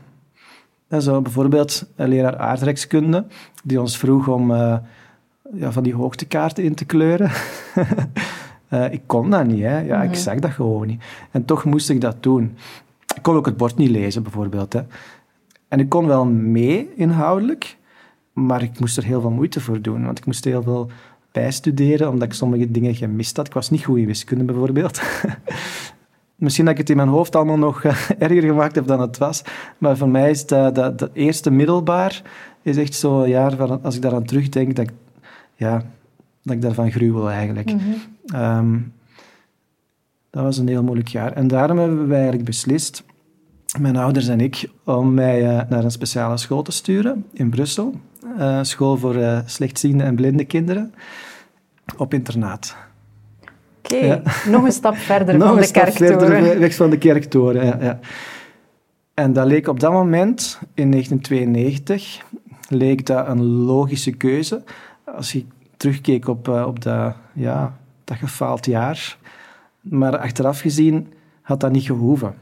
En 0.88 1.02
zo 1.02 1.22
bijvoorbeeld 1.22 1.86
een 1.96 2.08
leraar 2.08 2.38
aardrijkskunde, 2.38 3.26
die 3.64 3.80
ons 3.80 3.98
vroeg 3.98 4.28
om 4.28 4.50
uh, 4.50 4.76
ja, 5.52 5.72
van 5.72 5.82
die 5.82 5.94
hoogtekaarten 5.94 6.64
in 6.64 6.74
te 6.74 6.84
kleuren. 6.84 7.30
uh, 8.68 8.92
ik 8.96 9.02
kon 9.06 9.30
dat 9.30 9.46
niet, 9.46 9.62
hè. 9.62 9.78
Ja, 9.78 10.02
ik 10.02 10.10
mhm. 10.10 10.18
zag 10.18 10.38
dat 10.38 10.50
gewoon 10.50 10.86
niet. 10.86 11.04
En 11.30 11.44
toch 11.44 11.64
moest 11.64 11.90
ik 11.90 12.00
dat 12.00 12.22
doen. 12.22 12.56
Ik 13.14 13.22
kon 13.22 13.36
ook 13.36 13.46
het 13.46 13.56
bord 13.56 13.76
niet 13.76 13.90
lezen, 13.90 14.22
bijvoorbeeld. 14.22 14.72
Hè. 14.72 14.80
En 15.68 15.80
ik 15.80 15.88
kon 15.88 16.06
wel 16.06 16.24
mee 16.26 16.94
inhoudelijk, 16.96 17.76
maar 18.32 18.62
ik 18.62 18.80
moest 18.80 18.96
er 18.96 19.04
heel 19.04 19.20
veel 19.20 19.30
moeite 19.30 19.60
voor 19.60 19.80
doen, 19.80 20.04
want 20.04 20.18
ik 20.18 20.26
moest 20.26 20.44
heel 20.44 20.62
veel 20.62 20.90
bijstuderen, 21.34 22.08
omdat 22.08 22.28
ik 22.28 22.34
sommige 22.34 22.70
dingen 22.70 22.94
gemist 22.94 23.36
had. 23.36 23.46
Ik 23.46 23.52
was 23.52 23.70
niet 23.70 23.84
goed 23.84 23.98
in 23.98 24.06
wiskunde 24.06 24.44
bijvoorbeeld. 24.44 25.00
Misschien 26.44 26.64
dat 26.64 26.74
ik 26.74 26.80
het 26.80 26.90
in 26.90 26.96
mijn 26.96 27.08
hoofd 27.08 27.36
allemaal 27.36 27.58
nog 27.58 27.84
uh, 27.84 27.96
erger 28.18 28.42
gemaakt 28.42 28.74
heb 28.74 28.86
dan 28.86 29.00
het 29.00 29.18
was. 29.18 29.42
Maar 29.78 29.96
voor 29.96 30.08
mij 30.08 30.30
is 30.30 30.46
dat, 30.46 30.74
dat, 30.74 30.98
dat 30.98 31.10
eerste 31.12 31.50
middelbaar 31.50 32.22
is 32.62 32.76
echt 32.76 32.94
zo'n 32.94 33.28
jaar 33.28 33.56
van, 33.56 33.82
als 33.82 33.94
ik 33.96 34.02
daaraan 34.02 34.24
terugdenk, 34.24 34.76
dat 34.76 34.88
ik, 34.88 34.94
ja, 35.54 35.82
dat 36.42 36.54
ik 36.54 36.62
daarvan 36.62 36.90
gruwel 36.90 37.30
eigenlijk. 37.30 37.72
Mm 37.72 37.78
-hmm. 37.78 38.40
um, 38.40 38.92
dat 40.30 40.42
was 40.42 40.58
een 40.58 40.68
heel 40.68 40.82
moeilijk 40.82 41.08
jaar. 41.08 41.32
En 41.32 41.48
daarom 41.48 41.78
hebben 41.78 42.08
wij 42.08 42.16
eigenlijk 42.16 42.44
beslist, 42.44 43.04
mijn 43.78 43.96
ouders 43.96 44.28
en 44.28 44.40
ik, 44.40 44.68
om 44.84 45.14
mij 45.14 45.42
uh, 45.42 45.60
naar 45.68 45.84
een 45.84 45.90
speciale 45.90 46.36
school 46.36 46.62
te 46.62 46.72
sturen 46.72 47.24
in 47.32 47.50
Brussel. 47.50 47.94
Uh, 48.38 48.58
school 48.62 48.96
voor 48.96 49.16
uh, 49.16 49.38
slechtziende 49.44 50.04
en 50.04 50.14
blinde 50.14 50.44
kinderen 50.44 50.94
op 51.96 52.14
internaat. 52.14 52.76
Oké, 53.78 53.94
okay. 53.94 54.08
ja. 54.08 54.22
nog 54.50 54.64
een 54.64 54.72
stap 54.72 54.96
verder 54.96 55.40
van 55.40 55.60
de 55.60 55.70
kerktoren. 55.70 56.18
Verder 56.18 56.58
weg 56.58 56.74
van 56.74 56.90
de 56.90 56.98
kerktoren, 56.98 57.66
ja, 57.66 57.78
ja. 57.80 57.98
En 59.14 59.32
dat 59.32 59.46
leek 59.46 59.68
op 59.68 59.80
dat 59.80 59.92
moment, 59.92 60.58
in 60.74 60.90
1992, 60.90 62.22
leek 62.68 63.06
dat 63.06 63.28
een 63.28 63.42
logische 63.44 64.10
keuze. 64.10 64.62
Als 65.04 65.32
je 65.32 65.44
terugkeek 65.76 66.28
op, 66.28 66.48
uh, 66.48 66.66
op 66.66 66.82
dat, 66.82 67.14
ja, 67.32 67.76
dat 68.04 68.16
gefaald 68.16 68.66
jaar. 68.66 69.16
Maar 69.80 70.18
achteraf 70.18 70.60
gezien 70.60 71.12
had 71.42 71.60
dat 71.60 71.72
niet 71.72 71.84
gehoeven. 71.84 72.34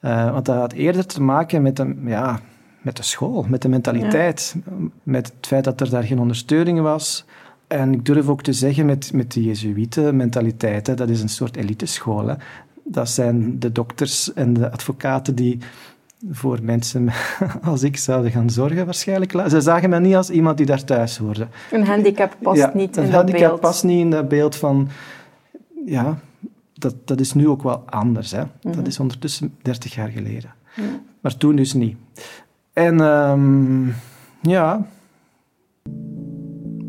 Uh, 0.00 0.32
want 0.32 0.46
dat 0.46 0.56
had 0.56 0.72
eerder 0.72 1.06
te 1.06 1.22
maken 1.22 1.62
met 1.62 1.78
een, 1.78 2.00
ja, 2.04 2.40
met 2.88 2.96
de 2.96 3.02
school, 3.02 3.44
met 3.48 3.62
de 3.62 3.68
mentaliteit, 3.68 4.56
met 5.02 5.26
het 5.26 5.46
feit 5.46 5.64
dat 5.64 5.80
er 5.80 5.90
daar 5.90 6.02
geen 6.02 6.18
ondersteuning 6.18 6.80
was. 6.80 7.24
En 7.66 7.92
ik 7.92 8.04
durf 8.04 8.28
ook 8.28 8.42
te 8.42 8.52
zeggen 8.52 8.86
met, 8.86 9.12
met 9.12 9.32
de 9.32 9.42
Jezuïeten 9.42 10.16
mentaliteit, 10.16 10.96
dat 10.96 11.08
is 11.08 11.22
een 11.22 11.28
soort 11.28 11.56
eliteschool. 11.56 12.28
Hè. 12.28 12.34
Dat 12.84 13.08
zijn 13.08 13.58
de 13.58 13.72
dokters 13.72 14.32
en 14.32 14.52
de 14.52 14.70
advocaten 14.70 15.34
die 15.34 15.58
voor 16.30 16.58
mensen 16.62 17.08
als 17.72 17.82
ik 17.82 17.96
zouden 17.96 18.30
gaan 18.30 18.50
zorgen 18.50 18.84
waarschijnlijk. 18.84 19.32
Ze 19.48 19.60
zagen 19.60 19.90
me 19.90 20.00
niet 20.00 20.14
als 20.14 20.30
iemand 20.30 20.56
die 20.56 20.66
daar 20.66 20.84
thuis 20.84 21.16
hoorde. 21.16 21.48
Een 21.72 21.86
handicap 21.86 22.36
past 22.42 22.58
ja, 22.58 22.70
niet 22.74 22.96
in 22.96 23.02
dat 23.02 23.10
beeld. 23.10 23.12
Een 23.12 23.14
handicap 23.14 23.60
past 23.60 23.84
niet 23.84 24.00
in 24.00 24.10
dat 24.10 24.28
beeld 24.28 24.56
van... 24.56 24.88
Ja, 25.84 26.18
dat, 26.74 26.94
dat 27.04 27.20
is 27.20 27.34
nu 27.34 27.48
ook 27.48 27.62
wel 27.62 27.82
anders. 27.86 28.30
Hè. 28.30 28.42
Mm 28.42 28.50
-hmm. 28.62 28.72
Dat 28.72 28.86
is 28.86 29.00
ondertussen 29.00 29.54
30 29.62 29.94
jaar 29.94 30.08
geleden. 30.08 30.54
Mm. 30.76 31.06
Maar 31.20 31.36
toen 31.36 31.56
dus 31.56 31.72
niet. 31.72 31.96
En 32.78 33.00
um, 33.00 33.94
ja, 34.40 34.86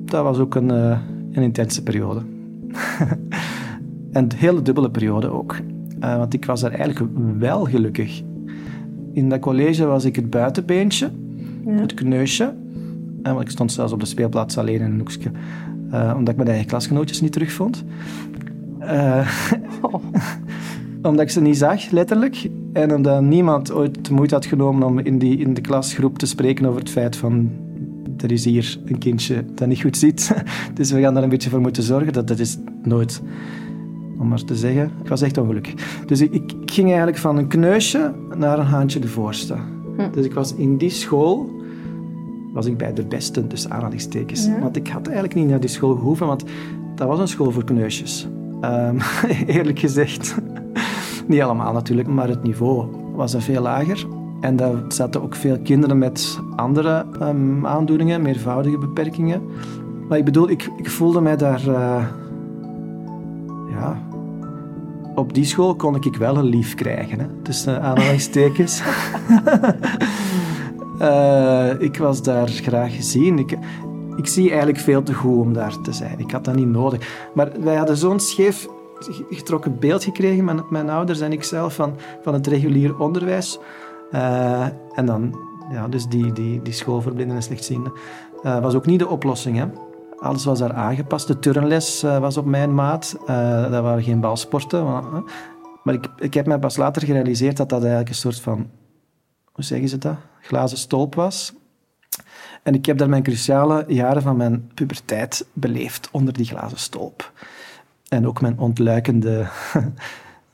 dat 0.06 0.24
was 0.24 0.38
ook 0.38 0.56
een, 0.56 0.72
uh, 0.72 1.00
een 1.32 1.44
intense 1.44 1.84
periode. 1.84 2.22
en 4.12 4.24
een 4.24 4.32
hele 4.36 4.62
dubbele 4.62 4.92
periode 4.92 5.28
ook. 5.28 5.58
Uh, 6.04 6.18
want 6.18 6.34
ik 6.34 6.46
was 6.46 6.62
daar 6.62 6.72
eigenlijk 6.72 7.12
wel 7.38 7.66
gelukkig. 7.66 8.22
In 9.14 9.30
dat 9.30 9.40
college 9.40 9.86
was 9.86 10.06
ik 10.06 10.16
het 10.16 10.30
buitenbeentje, 10.30 11.12
ja. 11.66 11.72
het 11.72 11.94
kneusje. 11.94 12.54
En 13.24 13.34
want 13.34 13.42
ik 13.42 13.50
stond 13.50 13.72
zelfs 13.72 13.94
op 13.94 14.00
de 14.00 14.06
speelplaats 14.06 14.58
alleen 14.58 14.80
in 14.80 14.92
een 14.92 15.00
hoekje. 15.00 15.32
Omdat 15.92 16.30
ik 16.30 16.36
mijn 16.36 16.48
eigen 16.48 16.68
klasgenootjes 16.68 17.22
niet 17.22 17.32
terugvond. 17.32 17.84
Oh. 18.82 19.26
omdat 21.02 21.20
ik 21.20 21.30
ze 21.30 21.42
niet 21.42 21.58
zag, 21.58 21.90
letterlijk. 21.92 22.50
En 22.74 22.96
omdat 22.96 23.22
niemand 23.22 23.72
ooit 23.72 24.06
de 24.06 24.14
moeite 24.14 24.34
had 24.34 24.46
genomen 24.46 24.88
om 24.88 25.00
in, 25.00 25.18
die, 25.18 25.38
in 25.38 25.54
de 25.54 25.62
klasgroep 25.62 26.18
te 26.18 26.26
spreken 26.26 26.66
over 26.66 26.80
het 26.80 26.90
feit 26.90 27.16
van 27.16 27.50
er 28.18 28.32
is 28.32 28.46
hier 28.46 28.80
een 28.86 28.98
kindje 28.98 29.46
dat 29.56 29.68
niet 29.68 29.82
goed 29.82 29.98
ziet. 29.98 30.34
Dus 30.74 30.92
we 30.92 31.02
gaan 31.02 31.14
daar 31.14 31.24
een 31.24 31.30
beetje 31.30 31.50
voor 31.50 31.62
moeten 31.62 31.84
zorgen. 31.84 32.14
Dat, 32.14 32.28
dat 32.28 32.40
is 32.40 32.58
nooit, 32.84 33.22
om 34.20 34.28
maar 34.28 34.44
te 34.44 34.56
zeggen. 34.56 34.92
Ik 35.04 35.10
was 35.10 35.22
echt 35.22 35.38
ongelukkig. 35.38 35.74
Dus 36.06 36.22
ik, 36.22 36.34
ik 36.34 36.72
ging 36.72 36.88
eigenlijk 36.88 37.18
van 37.18 37.38
een 37.38 37.48
kneusje 37.48 38.14
naar 38.38 38.60
een 38.60 38.66
haantje 38.66 39.00
de 39.00 39.08
voorste. 39.08 39.56
Hm. 39.98 40.12
Dus 40.12 40.26
ik 40.26 40.34
was 40.34 40.56
in 40.56 40.78
die 40.78 40.90
school 40.90 41.58
was 42.54 42.66
ik 42.66 42.78
bij 42.78 42.94
de 42.94 43.06
beste, 43.06 43.48
dus 43.48 43.70
aanhalingstekens. 43.70 44.46
Ja. 44.46 44.60
Want 44.60 44.76
ik 44.76 44.88
had 44.88 45.06
eigenlijk 45.06 45.36
niet 45.36 45.48
naar 45.48 45.60
die 45.60 45.70
school 45.70 45.96
gehoeven, 45.96 46.28
want 46.28 46.44
dat 46.96 47.08
was 47.08 47.20
een 47.20 47.28
school 47.28 47.52
voor 47.52 47.64
kneusjes. 47.64 48.28
Um, 48.62 48.98
eerlijk 49.56 49.80
gezegd. 49.80 50.36
Niet 51.30 51.42
allemaal 51.42 51.74
natuurlijk, 51.74 52.08
maar 52.08 52.28
het 52.28 52.44
niveau 52.44 52.88
was 53.16 53.34
er 53.34 53.42
veel 53.42 53.62
lager. 53.62 54.06
En 54.40 54.56
daar 54.56 54.76
zaten 54.88 55.22
ook 55.22 55.36
veel 55.36 55.60
kinderen 55.60 55.98
met 55.98 56.40
andere 56.56 57.06
um, 57.22 57.68
aandoeningen, 57.68 58.22
meervoudige 58.22 58.78
beperkingen. 58.78 59.42
Maar 60.08 60.18
ik 60.18 60.26
bedoel, 60.26 60.50
ik, 60.50 60.70
ik 60.78 60.90
voelde 60.90 61.22
mij 61.22 61.38
daar... 61.38 61.68
Uh, 61.68 62.06
ja... 63.70 64.02
Op 65.16 65.34
die 65.34 65.46
school 65.46 65.76
kon 65.76 65.96
ik 65.96 66.16
wel 66.16 66.38
een 66.38 66.46
lief 66.46 66.76
krijgen, 66.76 67.20
hè, 67.20 67.26
tussen 67.44 67.82
aanhalingstekens. 67.82 68.82
uh, 71.02 71.82
ik 71.90 71.98
was 71.98 72.24
daar 72.24 72.48
graag 72.48 72.96
gezien. 72.96 73.40
Ik, 73.40 73.58
ik 74.16 74.28
zie 74.28 74.50
eigenlijk 74.50 74.80
veel 74.80 75.04
te 75.04 75.14
goed 75.14 75.38
om 75.38 75.54
daar 75.54 75.82
te 75.82 75.94
zijn. 75.94 76.20
Ik 76.20 76.32
had 76.32 76.46
dat 76.46 76.56
niet 76.56 76.68
nodig. 76.68 77.30
Maar 77.34 77.52
wij 77.60 77.76
hadden 77.76 77.98
zo'n 77.98 78.20
scheef 78.20 78.68
getrokken 79.30 79.80
beeld 79.80 80.04
gekregen, 80.04 80.46
mijn, 80.46 80.64
mijn 80.70 80.90
ouders 80.90 81.20
en 81.20 81.32
ik 81.32 81.44
zelf, 81.44 81.76
van, 81.76 81.96
van 82.22 82.34
het 82.34 82.48
regulier 82.48 83.00
onderwijs. 83.00 83.60
Uh, 84.12 84.68
en 84.96 85.06
dan, 85.06 85.40
ja, 85.72 85.88
dus 85.88 86.08
die, 86.08 86.32
die, 86.32 86.62
die 86.62 86.74
school 86.74 87.02
voor 87.02 87.14
blinden 87.14 87.36
en 87.36 87.44
slechtzienden, 87.44 87.94
uh, 88.44 88.60
was 88.60 88.76
ook 88.76 88.86
niet 88.86 89.00
de 89.00 89.08
oplossing. 89.08 89.58
Hè. 89.58 89.66
Alles 90.20 90.46
was 90.46 90.60
daar 90.60 90.74
aangepast. 90.74 91.28
De 91.28 91.40
turnles 91.40 92.04
uh, 92.04 92.20
was 92.20 92.38
op 92.38 92.46
mijn 92.46 92.74
maat. 92.74 93.16
dat 93.72 93.84
waren 93.84 94.04
geen 94.04 94.20
balsporten. 94.20 94.84
Maar, 94.84 95.04
maar 95.84 95.94
ik, 95.94 96.08
ik 96.18 96.34
heb 96.34 96.46
mij 96.46 96.60
pas 96.60 96.78
later 96.78 97.02
gerealiseerd 97.02 97.58
dat 97.58 97.70
dat 97.70 97.80
eigenlijk 97.80 98.10
een 98.10 98.16
soort 98.16 98.40
van, 98.40 98.70
hoe 99.52 99.64
zeggen 99.64 99.90
ze 99.90 99.98
dat, 99.98 100.16
glazen 100.42 100.78
stolp 100.78 101.16
was. 101.16 101.54
En 102.64 102.74
ik 102.74 102.86
heb 102.86 102.98
daar 102.98 103.10
mijn 103.10 103.24
cruciale 103.24 103.86
jaren 103.88 104.22
van 104.22 104.38
mijn 104.38 104.72
puberteit 104.74 105.46
beleefd 105.54 106.10
onder 106.12 106.34
die 106.34 106.46
glazen 106.46 106.80
stolp. 106.80 107.32
En 108.10 108.28
ook 108.28 108.42
mijn 108.42 108.60
ontluikende 108.60 109.48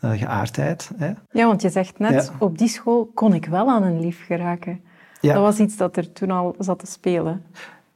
uh, 0.02 0.12
geaardheid. 0.22 0.92
Hè. 0.98 1.12
Ja, 1.32 1.46
want 1.48 1.62
je 1.62 1.70
zegt 1.70 2.00
net, 2.00 2.26
ja. 2.26 2.46
op 2.46 2.58
die 2.58 2.68
school 2.68 3.12
kon 3.14 3.34
ik 3.34 3.46
wel 3.46 3.70
aan 3.70 3.84
een 3.84 4.00
lief 4.00 4.26
geraken. 4.26 4.82
Ja. 5.22 5.34
Dat 5.34 5.42
was 5.42 5.60
iets 5.60 5.78
dat 5.78 5.98
er 5.98 6.12
toen 6.14 6.32
al 6.32 6.56
zat 6.60 6.80
te 6.80 6.86
spelen. 6.86 7.44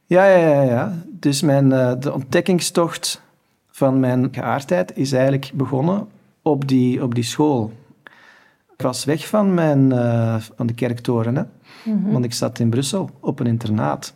Ja, 0.06 0.24
ja, 0.24 0.52
ja. 0.52 0.62
ja. 0.62 0.92
Dus 1.06 1.42
mijn, 1.42 1.70
uh, 1.70 1.92
de 1.98 2.12
ontdekkingstocht 2.12 3.22
van 3.70 4.00
mijn 4.00 4.28
geaardheid 4.32 4.96
is 4.96 5.12
eigenlijk 5.12 5.50
begonnen 5.54 6.08
op 6.42 6.68
die, 6.68 7.02
op 7.02 7.14
die 7.14 7.24
school. 7.24 7.72
Ik 8.76 8.82
was 8.86 9.04
weg 9.04 9.28
van, 9.28 9.54
mijn, 9.54 9.90
uh, 9.90 10.36
van 10.38 10.66
de 10.66 10.74
kerktoren, 10.74 11.36
hè? 11.36 11.42
Mhm. 11.84 12.12
want 12.12 12.24
ik 12.24 12.32
zat 12.32 12.58
in 12.58 12.70
Brussel 12.70 13.10
op 13.20 13.40
een 13.40 13.46
internaat. 13.46 14.14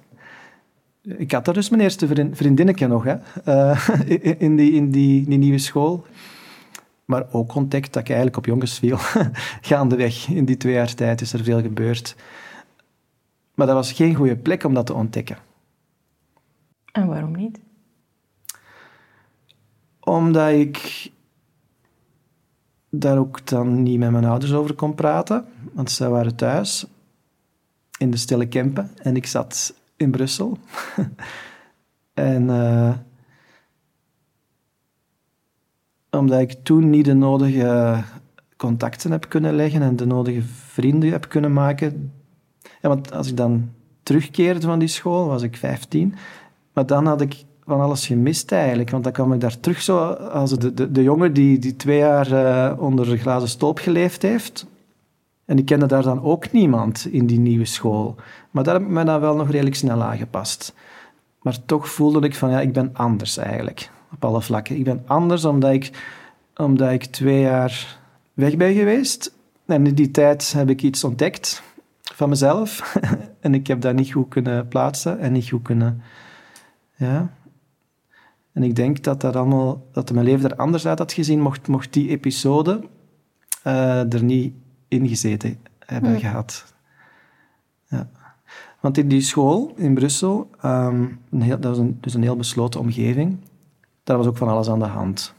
Ik 1.05 1.33
had 1.33 1.45
daar 1.45 1.55
dus 1.55 1.69
mijn 1.69 1.83
eerste 1.83 2.07
vriend, 2.07 2.37
vriendinnetje 2.37 2.87
nog, 2.87 3.05
hè? 3.05 3.17
Uh, 3.49 3.99
in, 4.39 4.57
die, 4.57 4.73
in 4.73 4.91
die, 4.91 5.25
die 5.27 5.39
nieuwe 5.39 5.59
school. 5.59 6.07
Maar 7.05 7.27
ook 7.33 7.55
ontdekt 7.55 7.93
dat 7.93 8.03
ik 8.03 8.09
eigenlijk 8.09 8.37
op 8.37 8.47
jongens 8.47 8.79
viel. 8.79 8.97
Gaandeweg, 9.69 10.29
in 10.29 10.45
die 10.45 10.57
twee 10.57 10.73
jaar 10.73 10.95
tijd 10.95 11.21
is 11.21 11.33
er 11.33 11.45
veel 11.45 11.61
gebeurd. 11.63 12.17
Maar 13.55 13.67
dat 13.67 13.77
was 13.77 13.93
geen 13.93 14.15
goede 14.15 14.37
plek 14.37 14.65
om 14.65 14.75
dat 14.75 14.87
te 14.87 14.95
ontdekken. 14.95 15.39
En 16.93 17.07
waarom 17.07 17.37
niet? 17.37 17.61
Omdat 20.01 20.51
ik 20.51 21.11
daar 22.91 23.19
ook 23.19 23.47
dan 23.47 23.83
niet 23.83 23.99
met 23.99 24.11
mijn 24.11 24.25
ouders 24.25 24.53
over 24.53 24.75
kon 24.75 24.95
praten, 24.95 25.45
want 25.73 25.91
zij 25.91 26.09
waren 26.09 26.37
thuis 26.37 26.87
in 27.99 28.11
de 28.11 28.17
stille 28.17 28.47
Kempen 28.47 28.91
en 28.97 29.17
ik 29.17 29.27
zat 29.27 29.75
in 30.05 30.11
Brussel. 30.11 30.59
en 32.15 32.43
uh, 32.43 32.95
omdat 36.11 36.41
ik 36.41 36.53
toen 36.63 36.91
niet 36.91 37.05
de 37.05 37.15
nodige 37.15 38.03
contacten 38.57 39.11
heb 39.11 39.29
kunnen 39.29 39.55
leggen 39.55 39.83
en 39.83 39.97
de 39.97 40.07
nodige 40.07 40.43
vrienden 40.43 41.11
heb 41.11 41.29
kunnen 41.29 41.53
maken. 41.53 42.13
Ja, 42.83 42.89
want 42.89 43.13
als 43.13 43.29
ik 43.29 43.37
dan 43.37 43.71
terugkeerde 44.03 44.61
van 44.61 44.79
die 44.79 44.89
school, 44.89 45.27
was 45.27 45.43
ik 45.43 45.57
15. 45.57 46.15
Maar 46.73 46.87
dan 46.87 47.07
had 47.07 47.21
ik 47.21 47.45
van 47.65 47.81
alles 47.81 48.07
gemist 48.07 48.53
eigenlijk. 48.53 48.91
Want 48.91 49.05
dan 49.05 49.13
kwam 49.13 49.33
ik 49.33 49.41
daar 49.41 49.61
terug 49.61 49.83
zo 49.83 49.99
als 50.13 50.59
de, 50.59 50.75
de, 50.75 50.93
de 50.93 51.03
jongen 51.03 51.33
die, 51.33 51.59
die 51.59 51.77
twee 51.77 51.99
jaar 51.99 52.33
uh, 52.33 52.83
onder 52.83 53.13
een 53.13 53.19
glazen 53.19 53.49
stolp 53.49 53.79
geleefd 53.79 54.23
heeft. 54.23 54.67
En 55.45 55.59
ik 55.59 55.65
kende 55.65 55.87
daar 55.87 56.03
dan 56.03 56.23
ook 56.23 56.53
niemand 56.53 57.07
in 57.11 57.27
die 57.27 57.39
nieuwe 57.39 57.65
school. 57.65 58.15
Maar 58.51 58.65
daar 58.65 58.75
heb 58.75 58.83
ik 58.83 58.89
me 58.89 59.05
dan 59.05 59.21
wel 59.21 59.37
nog 59.37 59.51
redelijk 59.51 59.77
snel 59.77 60.03
aangepast. 60.03 60.75
Maar 61.43 61.65
toch 61.65 61.89
voelde 61.89 62.27
ik 62.27 62.35
van, 62.35 62.51
ja, 62.51 62.61
ik 62.61 62.73
ben 62.73 62.91
anders 62.93 63.37
eigenlijk. 63.37 63.91
Op 64.13 64.25
alle 64.25 64.43
vlakken. 64.43 64.77
Ik 64.77 64.85
ben 64.85 65.03
anders 65.07 65.45
omdat 65.45 65.73
ik, 65.73 65.91
omdat 66.57 66.91
ik 66.91 67.05
twee 67.05 67.41
jaar 67.41 67.99
weg 68.35 68.57
ben 68.57 68.75
geweest. 68.75 69.35
En 69.67 69.87
in 69.87 69.95
die 69.95 70.11
tijd 70.11 70.53
heb 70.53 70.71
ik 70.71 70.83
iets 70.83 71.05
ontdekt 71.05 71.63
van 72.03 72.29
mezelf. 72.29 72.97
en 73.41 73.55
ik 73.55 73.67
heb 73.67 73.81
dat 73.81 73.95
niet 73.95 74.13
goed 74.13 74.29
kunnen 74.29 74.69
plaatsen 74.69 75.19
en 75.19 75.33
niet 75.33 75.49
goed 75.49 75.63
kunnen... 75.63 76.03
Ja, 76.97 77.33
en 78.53 78.63
ik 78.63 78.77
denk 78.77 79.03
dat, 79.03 79.21
dat, 79.21 79.37
allemaal, 79.37 79.87
dat 79.93 80.13
mijn 80.13 80.25
leven 80.25 80.51
er 80.51 80.57
anders 80.57 80.87
uit 80.87 80.99
had 80.99 81.13
gezien, 81.13 81.41
mocht, 81.41 81.69
mocht 81.69 81.93
die 81.93 82.09
episode 82.09 82.81
uh, 83.67 84.13
er 84.13 84.23
niet 84.23 84.55
in 84.95 85.09
gezeten 85.09 85.59
hebben 85.79 86.11
hmm. 86.11 86.21
gehad. 86.21 86.75
Ja. 87.89 88.09
Want 88.81 88.99
in 88.99 89.09
die 89.09 89.21
school 89.21 89.73
in 89.77 89.95
Brussel, 89.95 90.51
um, 90.65 91.21
een 91.31 91.43
heel, 91.43 91.61
dat 91.61 91.77
was 91.77 91.79
een, 91.79 91.99
dus 92.01 92.15
een 92.15 92.23
heel 92.23 92.37
besloten 92.37 92.81
omgeving, 92.81 93.39
daar 94.03 94.17
was 94.17 94.27
ook 94.27 94.37
van 94.37 94.49
alles 94.49 94.69
aan 94.69 94.79
de 94.79 94.85
hand. 94.85 95.35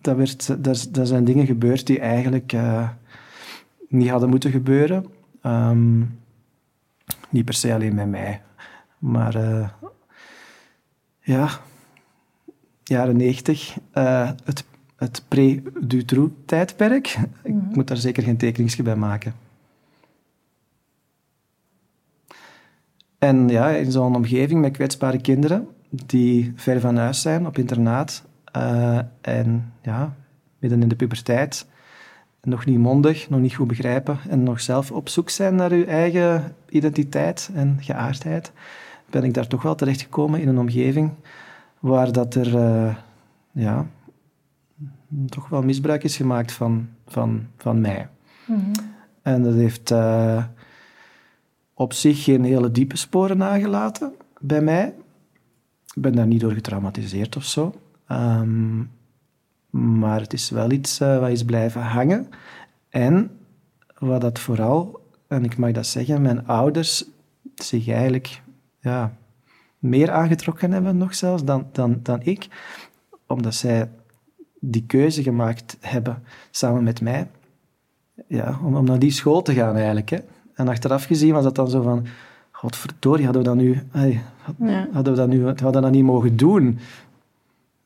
Dat 0.00 0.16
werd, 0.16 0.64
daar, 0.64 0.84
daar 0.90 1.06
zijn 1.06 1.24
dingen 1.24 1.46
gebeurd 1.46 1.86
die 1.86 2.00
eigenlijk 2.00 2.52
uh, 2.52 2.88
niet 3.88 4.08
hadden 4.08 4.28
moeten 4.28 4.50
gebeuren. 4.50 5.06
Um, 5.42 6.18
niet 7.30 7.44
per 7.44 7.54
se 7.54 7.74
alleen 7.74 7.94
met 7.94 8.08
mij. 8.08 8.42
Maar 8.98 9.36
uh, 9.36 9.68
ja, 11.20 11.48
jaren 12.82 13.16
negentig, 13.16 13.76
uh, 13.94 14.30
het, 14.44 14.64
het 15.04 15.22
pre-Dutroux-tijdperk. 15.28 17.18
Ik 17.42 17.54
mhm. 17.54 17.74
moet 17.74 17.88
daar 17.88 17.96
zeker 17.96 18.22
geen 18.22 18.36
tekeningsje 18.36 18.82
bij 18.82 18.96
maken. 18.96 19.34
En 23.18 23.48
ja, 23.48 23.68
in 23.68 23.92
zo'n 23.92 24.16
omgeving 24.16 24.60
met 24.60 24.72
kwetsbare 24.72 25.20
kinderen 25.20 25.68
die 25.90 26.52
ver 26.56 26.80
van 26.80 26.96
huis 26.96 27.20
zijn, 27.20 27.46
op 27.46 27.58
internaat, 27.58 28.24
uh, 28.56 28.98
en 29.20 29.72
ja, 29.82 30.14
midden 30.58 30.82
in 30.82 30.88
de 30.88 30.96
puberteit, 30.96 31.66
nog 32.42 32.64
niet 32.64 32.78
mondig, 32.78 33.30
nog 33.30 33.40
niet 33.40 33.54
goed 33.54 33.66
begrijpen 33.66 34.18
en 34.28 34.42
nog 34.42 34.60
zelf 34.60 34.90
op 34.90 35.08
zoek 35.08 35.30
zijn 35.30 35.54
naar 35.54 35.70
uw 35.70 35.84
eigen 35.84 36.54
identiteit 36.68 37.50
en 37.54 37.76
geaardheid 37.80 38.52
ben 39.10 39.24
ik 39.24 39.34
daar 39.34 39.46
toch 39.46 39.62
wel 39.62 39.74
terechtgekomen 39.74 40.40
in 40.40 40.48
een 40.48 40.58
omgeving 40.58 41.10
waar 41.78 42.12
dat 42.12 42.34
er 42.34 42.54
uh, 42.54 42.94
ja, 43.52 43.86
toch 45.28 45.48
wel 45.48 45.62
misbruik 45.62 46.04
is 46.04 46.16
gemaakt 46.16 46.52
van, 46.52 46.88
van, 47.06 47.46
van 47.56 47.80
mij. 47.80 48.08
Mhm. 48.46 48.72
En 49.22 49.42
dat 49.42 49.54
heeft 49.54 49.90
uh, 49.90 50.44
op 51.74 51.92
zich 51.92 52.24
geen 52.24 52.44
hele 52.44 52.70
diepe 52.70 52.96
sporen 52.96 53.36
nagelaten 53.36 54.12
bij 54.40 54.60
mij. 54.60 54.94
Ik 55.94 56.02
ben 56.02 56.14
daar 56.14 56.26
niet 56.26 56.40
door 56.40 56.52
getraumatiseerd 56.52 57.36
of 57.36 57.44
zo. 57.44 57.74
Um, 58.08 58.90
maar 59.70 60.20
het 60.20 60.32
is 60.32 60.50
wel 60.50 60.70
iets 60.70 61.00
uh, 61.00 61.18
wat 61.18 61.30
is 61.30 61.44
blijven 61.44 61.82
hangen. 61.82 62.28
En 62.88 63.30
wat 63.98 64.20
dat 64.20 64.38
vooral, 64.38 65.00
en 65.28 65.44
ik 65.44 65.56
mag 65.56 65.72
dat 65.72 65.86
zeggen, 65.86 66.22
mijn 66.22 66.46
ouders 66.46 67.04
zich 67.54 67.88
eigenlijk 67.88 68.42
ja, 68.80 69.16
meer 69.78 70.10
aangetrokken 70.10 70.72
hebben 70.72 70.96
nog 70.96 71.14
zelfs 71.14 71.44
dan, 71.44 71.66
dan, 71.72 72.00
dan 72.02 72.20
ik. 72.22 72.48
Omdat 73.26 73.54
zij 73.54 73.90
die 74.70 74.84
keuze 74.86 75.22
gemaakt 75.22 75.76
hebben 75.80 76.22
samen 76.50 76.82
met 76.82 77.00
mij. 77.00 77.28
Ja, 78.26 78.58
om, 78.64 78.76
om 78.76 78.84
naar 78.84 78.98
die 78.98 79.10
school 79.10 79.42
te 79.42 79.54
gaan 79.54 79.76
eigenlijk. 79.76 80.10
Hè. 80.10 80.18
En 80.54 80.68
achteraf 80.68 81.04
gezien 81.04 81.32
was 81.32 81.44
dat 81.44 81.54
dan 81.54 81.70
zo 81.70 81.82
van... 81.82 82.06
Godverdorie, 82.64 83.24
hadden 83.24 83.42
we 83.42 83.48
dat 83.48 83.56
nu... 83.56 83.82
hadden 84.92 85.12
we 85.12 85.18
dat 85.18 85.28
nu 85.28 85.44
hadden 85.44 85.72
we 85.72 85.80
dat 85.80 85.90
niet 85.90 86.04
mogen 86.04 86.36
doen. 86.36 86.78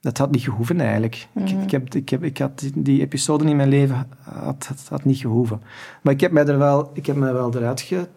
Dat 0.01 0.19
had 0.19 0.31
niet 0.31 0.43
gehoeven 0.43 0.81
eigenlijk. 0.81 1.29
ik, 1.35 1.53
mhm. 1.53 1.61
ik, 1.63 1.71
heb, 1.71 1.95
ik, 1.95 2.09
heb, 2.09 2.25
ik 2.25 2.39
had 2.39 2.71
die 2.75 3.01
episode 3.01 3.45
in 3.45 3.57
mijn 3.57 3.69
leven 3.69 4.07
had, 4.23 4.67
had, 4.67 4.87
had, 4.89 5.05
niet 5.05 5.19
gehoeven. 5.19 5.61
Maar 6.03 6.13
ik 6.13 6.21
heb 6.21 6.33
mij 6.33 6.47
er 6.47 6.59
wel, 6.59 6.91
ik 6.95 7.07
heb 7.07 7.17
mij 7.17 7.33
wel 7.33 7.55
eruit 7.55 7.81
ge, 7.81 8.09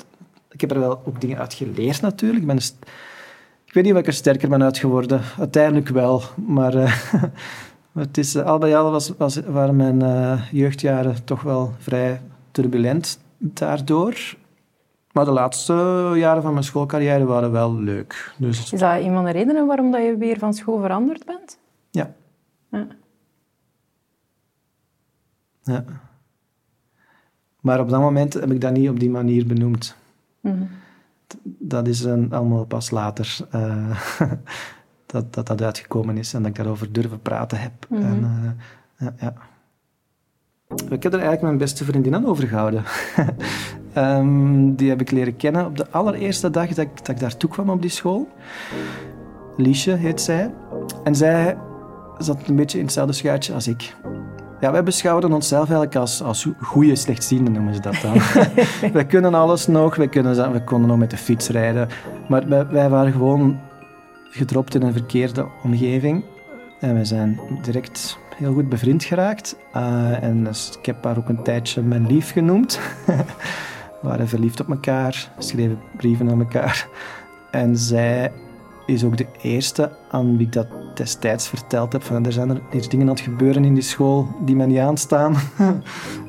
ik 0.51 0.61
heb 0.61 0.71
er 0.71 0.79
wel 0.79 1.01
ook 1.05 1.21
dingen 1.21 1.37
uit 1.37 1.53
geleerd 1.53 2.01
natuurlijk. 2.01 2.41
Ik, 2.41 2.47
ben 2.47 2.57
ik 3.65 3.73
weet 3.73 3.83
niet 3.83 3.93
of 3.93 3.99
ik 3.99 4.07
er 4.07 4.13
sterker 4.13 4.49
ben 4.49 4.63
uit 4.63 4.77
geworden. 4.77 5.21
Uiteindelijk 5.39 5.89
wel. 5.89 6.21
Maar 6.47 6.75
uh, 6.75 6.93
het 7.93 8.17
is, 8.17 8.37
al 8.37 8.57
bij 8.57 8.77
al 8.77 8.91
was, 8.91 9.13
was, 9.17 9.35
waren 9.35 9.75
mijn 9.75 10.03
uh, 10.03 10.51
jeugdjaren 10.51 11.23
toch 11.23 11.41
wel 11.41 11.73
vrij 11.77 12.21
turbulent 12.51 13.19
daardoor. 13.37 14.35
Maar 15.11 15.25
de 15.25 15.31
laatste 15.31 15.73
jaren 16.15 16.41
van 16.41 16.53
mijn 16.53 16.65
schoolcarrière 16.65 17.25
waren 17.25 17.51
wel 17.51 17.75
leuk. 17.75 18.33
Dus... 18.37 18.71
Is 18.71 18.79
dat 18.79 18.99
een 19.01 19.13
van 19.13 19.25
de 19.25 19.31
redenen 19.31 19.67
waarom 19.67 19.91
dat 19.91 20.01
je 20.01 20.17
weer 20.17 20.39
van 20.39 20.53
school 20.53 20.79
veranderd 20.79 21.25
bent? 21.25 21.57
Ja. 21.89 22.13
Ja. 22.69 22.87
ja. 25.61 25.83
Maar 27.59 27.79
op 27.79 27.89
dat 27.89 27.99
moment 27.99 28.33
heb 28.33 28.51
ik 28.51 28.61
dat 28.61 28.71
niet 28.71 28.89
op 28.89 28.99
die 28.99 29.09
manier 29.09 29.45
benoemd. 29.47 29.95
Dat 31.43 31.87
is 31.87 32.03
een, 32.03 32.33
allemaal 32.33 32.65
pas 32.65 32.89
later 32.89 33.37
uh, 33.55 34.01
dat, 35.11 35.33
dat 35.33 35.47
dat 35.47 35.61
uitgekomen 35.61 36.17
is 36.17 36.33
en 36.33 36.41
dat 36.41 36.49
ik 36.49 36.55
daarover 36.57 36.91
durven 36.91 37.21
praten 37.21 37.59
heb. 37.59 37.71
Mhm. 37.89 38.01
en, 38.01 38.19
uh, 38.21 39.07
ja, 39.07 39.13
ja. 39.19 39.33
Ik 40.89 41.03
heb 41.03 41.13
er 41.13 41.19
eigenlijk 41.19 41.41
mijn 41.41 41.57
beste 41.57 41.85
vriendin 41.85 42.15
aan 42.15 42.25
overgehouden. 42.25 42.83
um, 43.97 44.75
die 44.77 44.89
heb 44.89 45.01
ik 45.01 45.11
leren 45.11 45.35
kennen 45.35 45.65
op 45.65 45.77
de 45.77 45.89
allereerste 45.89 46.49
dag 46.49 46.67
dat 46.67 46.77
ik, 46.77 46.97
dat 46.97 47.07
ik 47.07 47.19
daartoe 47.19 47.49
kwam 47.49 47.69
op 47.69 47.81
die 47.81 47.89
school. 47.89 48.27
Liesje 49.57 49.91
heet 49.91 50.21
zij. 50.21 50.53
En 51.03 51.15
zij 51.15 51.57
zat 52.17 52.47
een 52.47 52.55
beetje 52.55 52.77
in 52.77 52.83
hetzelfde 52.83 53.13
schuitje 53.13 53.53
als 53.53 53.67
ik. 53.67 53.95
Ja, 54.59 54.71
wij 54.71 54.83
beschouwen 54.83 55.33
onszelf 55.33 55.63
eigenlijk 55.63 55.95
als, 55.95 56.21
als 56.23 56.47
goede 56.61 56.95
slechtzienden, 56.95 57.53
noemen 57.53 57.73
ze 57.73 57.81
dat 57.81 58.01
dan. 58.01 58.13
wij 58.93 59.05
kunnen 59.05 59.33
alles 59.33 59.67
nog, 59.67 59.95
wij, 59.95 60.07
kunnen, 60.07 60.51
wij 60.51 60.63
konden 60.63 60.89
nog 60.89 60.97
met 60.97 61.09
de 61.09 61.17
fiets 61.17 61.49
rijden. 61.49 61.87
Maar 62.27 62.47
wij, 62.47 62.67
wij 62.67 62.89
waren 62.89 63.11
gewoon 63.11 63.59
gedropt 64.31 64.75
in 64.75 64.81
een 64.81 64.93
verkeerde 64.93 65.47
omgeving. 65.63 66.23
En 66.79 66.95
we 66.95 67.05
zijn 67.05 67.39
direct 67.61 68.17
heel 68.35 68.53
goed 68.53 68.69
bevriend 68.69 69.03
geraakt. 69.03 69.55
Uh, 69.75 70.23
en 70.23 70.43
dus, 70.43 70.77
ik 70.79 70.85
heb 70.85 71.03
haar 71.03 71.17
ook 71.17 71.29
een 71.29 71.43
tijdje 71.43 71.81
mijn 71.81 72.07
lief 72.07 72.31
genoemd. 72.31 72.79
we 74.01 74.07
waren 74.07 74.27
verliefd 74.27 74.59
op 74.59 74.69
elkaar, 74.69 75.31
schreven 75.37 75.79
brieven 75.97 76.29
aan 76.29 76.39
elkaar. 76.39 76.87
En 77.51 77.77
zij 77.77 78.31
is 78.85 79.03
ook 79.03 79.17
de 79.17 79.27
eerste 79.41 79.91
aan 80.09 80.37
wie 80.37 80.45
ik 80.45 80.53
dat 80.53 80.67
destijds 80.95 81.47
verteld 81.47 81.93
heb. 81.93 82.03
Van, 82.03 82.25
er 82.25 82.31
zijn 82.31 82.49
er 82.49 82.61
iets 82.71 82.89
dingen 82.89 83.07
aan 83.07 83.13
het 83.13 83.23
gebeuren 83.23 83.65
in 83.65 83.73
die 83.73 83.83
school 83.83 84.27
die 84.45 84.55
mij 84.55 84.65
niet 84.65 84.79
aanstaan. 84.79 85.35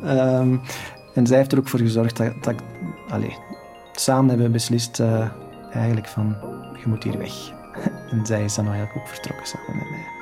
um, 0.04 0.60
en 1.14 1.26
zij 1.26 1.36
heeft 1.36 1.52
er 1.52 1.58
ook 1.58 1.68
voor 1.68 1.78
gezorgd 1.78 2.16
dat, 2.16 2.32
dat 2.40 2.54
allez, 3.08 3.34
samen 3.92 4.28
hebben 4.28 4.46
we 4.46 4.52
beslist 4.52 5.00
uh, 5.00 5.28
eigenlijk 5.72 6.08
van, 6.08 6.36
je 6.82 6.88
moet 6.88 7.02
hier 7.02 7.18
weg. 7.18 7.60
En 8.10 8.26
zij 8.26 8.44
is 8.44 8.54
dan 8.54 8.66
eigenlijk 8.66 8.96
ook 8.96 9.08
vertrokken 9.08 9.46
samen 9.46 9.76
met 9.76 9.90
mij. 9.90 10.12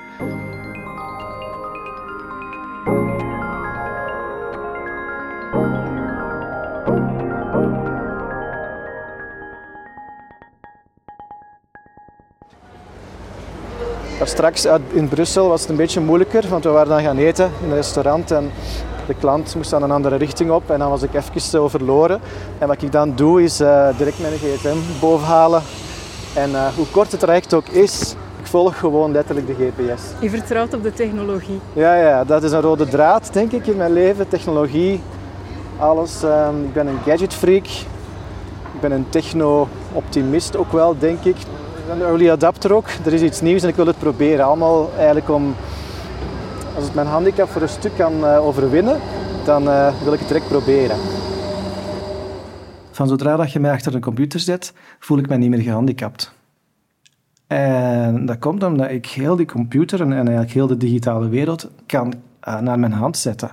Straks 14.24 14.66
in 14.92 15.08
Brussel 15.08 15.48
was 15.48 15.60
het 15.60 15.70
een 15.70 15.76
beetje 15.76 16.00
moeilijker, 16.00 16.48
want 16.48 16.64
we 16.64 16.70
waren 16.70 16.88
dan 16.88 17.02
gaan 17.02 17.18
eten 17.18 17.50
in 17.62 17.68
een 17.68 17.74
restaurant 17.74 18.30
en 18.30 18.50
de 19.06 19.14
klant 19.14 19.54
moest 19.54 19.70
dan 19.70 19.82
een 19.82 19.90
andere 19.90 20.16
richting 20.16 20.50
op 20.50 20.70
en 20.70 20.78
dan 20.78 20.90
was 20.90 21.02
ik 21.02 21.14
even 21.14 21.60
eh, 21.60 21.68
verloren. 21.68 22.20
En 22.58 22.68
wat 22.68 22.82
ik 22.82 22.92
dan 22.92 23.16
doe 23.16 23.42
is 23.42 23.60
eh, 23.60 23.88
direct 23.96 24.20
mijn 24.20 24.32
gsm 24.32 24.76
bovenhalen 25.00 25.62
en 26.34 26.50
uh, 26.50 26.66
hoe 26.76 26.86
kort 26.90 27.10
het 27.10 27.20
traject 27.20 27.54
ook 27.54 27.68
is, 27.68 28.14
ik 28.40 28.46
volg 28.46 28.78
gewoon 28.78 29.12
letterlijk 29.12 29.46
de 29.46 29.54
GPS. 29.54 30.02
Je 30.20 30.30
vertrouwt 30.30 30.74
op 30.74 30.82
de 30.82 30.92
technologie? 30.92 31.60
Ja, 31.72 31.94
ja, 31.94 32.24
dat 32.24 32.42
is 32.42 32.52
een 32.52 32.60
rode 32.60 32.88
draad 32.88 33.32
denk 33.32 33.52
ik 33.52 33.66
in 33.66 33.76
mijn 33.76 33.92
leven, 33.92 34.28
technologie, 34.28 35.00
alles. 35.78 36.22
Um, 36.22 36.64
ik 36.64 36.72
ben 36.72 36.86
een 36.86 36.98
gadgetfreak, 37.06 37.64
ik 38.74 38.80
ben 38.80 38.92
een 38.92 39.06
techno-optimist 39.08 40.56
ook 40.56 40.72
wel 40.72 40.98
denk 40.98 41.24
ik. 41.24 41.36
Een 41.90 42.02
early 42.02 42.30
adapter 42.30 42.74
ook, 42.74 42.86
er 43.04 43.12
is 43.12 43.22
iets 43.22 43.40
nieuws 43.40 43.62
en 43.62 43.68
ik 43.68 43.76
wil 43.76 43.86
het 43.86 43.98
proberen. 43.98 44.44
Allemaal 44.44 44.90
eigenlijk 44.96 45.28
om 45.28 45.54
als 46.74 46.84
het 46.84 46.94
mijn 46.94 47.06
handicap 47.06 47.48
voor 47.48 47.62
een 47.62 47.68
stuk 47.68 47.92
kan 47.96 48.12
uh, 48.24 48.46
overwinnen, 48.46 49.00
dan 49.44 49.62
uh, 49.62 49.88
wil 50.02 50.12
ik 50.12 50.18
het 50.18 50.28
direct 50.28 50.48
proberen. 50.48 50.96
Van 53.00 53.08
zodra 53.08 53.36
dat 53.36 53.52
je 53.52 53.60
mij 53.60 53.70
achter 53.70 53.94
een 53.94 54.00
computer 54.00 54.40
zet, 54.40 54.72
voel 54.98 55.18
ik 55.18 55.28
mij 55.28 55.36
niet 55.36 55.50
meer 55.50 55.60
gehandicapt. 55.60 56.32
En 57.46 58.26
dat 58.26 58.38
komt 58.38 58.62
omdat 58.62 58.90
ik 58.90 59.06
heel 59.06 59.36
die 59.36 59.46
computer 59.46 60.00
en 60.00 60.12
eigenlijk 60.12 60.50
heel 60.50 60.66
de 60.66 60.76
digitale 60.76 61.28
wereld 61.28 61.70
kan 61.86 62.14
uh, 62.48 62.60
naar 62.60 62.78
mijn 62.78 62.92
hand 62.92 63.16
zetten. 63.16 63.50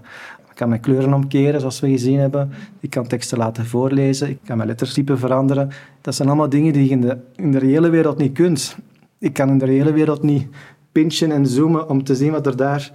Ik 0.50 0.56
kan 0.56 0.70
mijn 0.70 0.82
kleuren 0.82 1.14
omkeren, 1.14 1.60
zoals 1.60 1.80
we 1.80 1.90
gezien 1.90 2.20
hebben. 2.20 2.52
Ik 2.80 2.90
kan 2.90 3.08
teksten 3.08 3.38
laten 3.38 3.66
voorlezen. 3.66 4.30
Ik 4.30 4.40
kan 4.46 4.58
mijn 4.58 4.70
lettertype 4.70 5.18
veranderen. 5.18 5.70
Dat 6.02 6.16
zijn 6.16 6.28
allemaal 6.28 6.50
dingen 6.50 6.74
die 6.74 6.84
je 6.84 6.90
in 6.90 7.02
de, 7.02 7.18
in 7.36 7.52
de 7.52 7.60
reële 7.60 7.90
wereld 7.90 8.18
niet 8.18 8.34
kunt. 8.34 8.78
Ik 9.18 9.34
kan 9.34 9.50
in 9.50 9.58
de 9.58 9.66
reële 9.66 9.94
wereld 9.94 10.24
niet 10.24 10.48
pinchen 10.92 11.32
en 11.32 11.48
zoomen 11.48 11.90
om 11.90 12.04
te 12.04 12.16
zien 12.16 12.32
wat 12.32 12.46
er 12.46 12.58
daar 12.58 12.92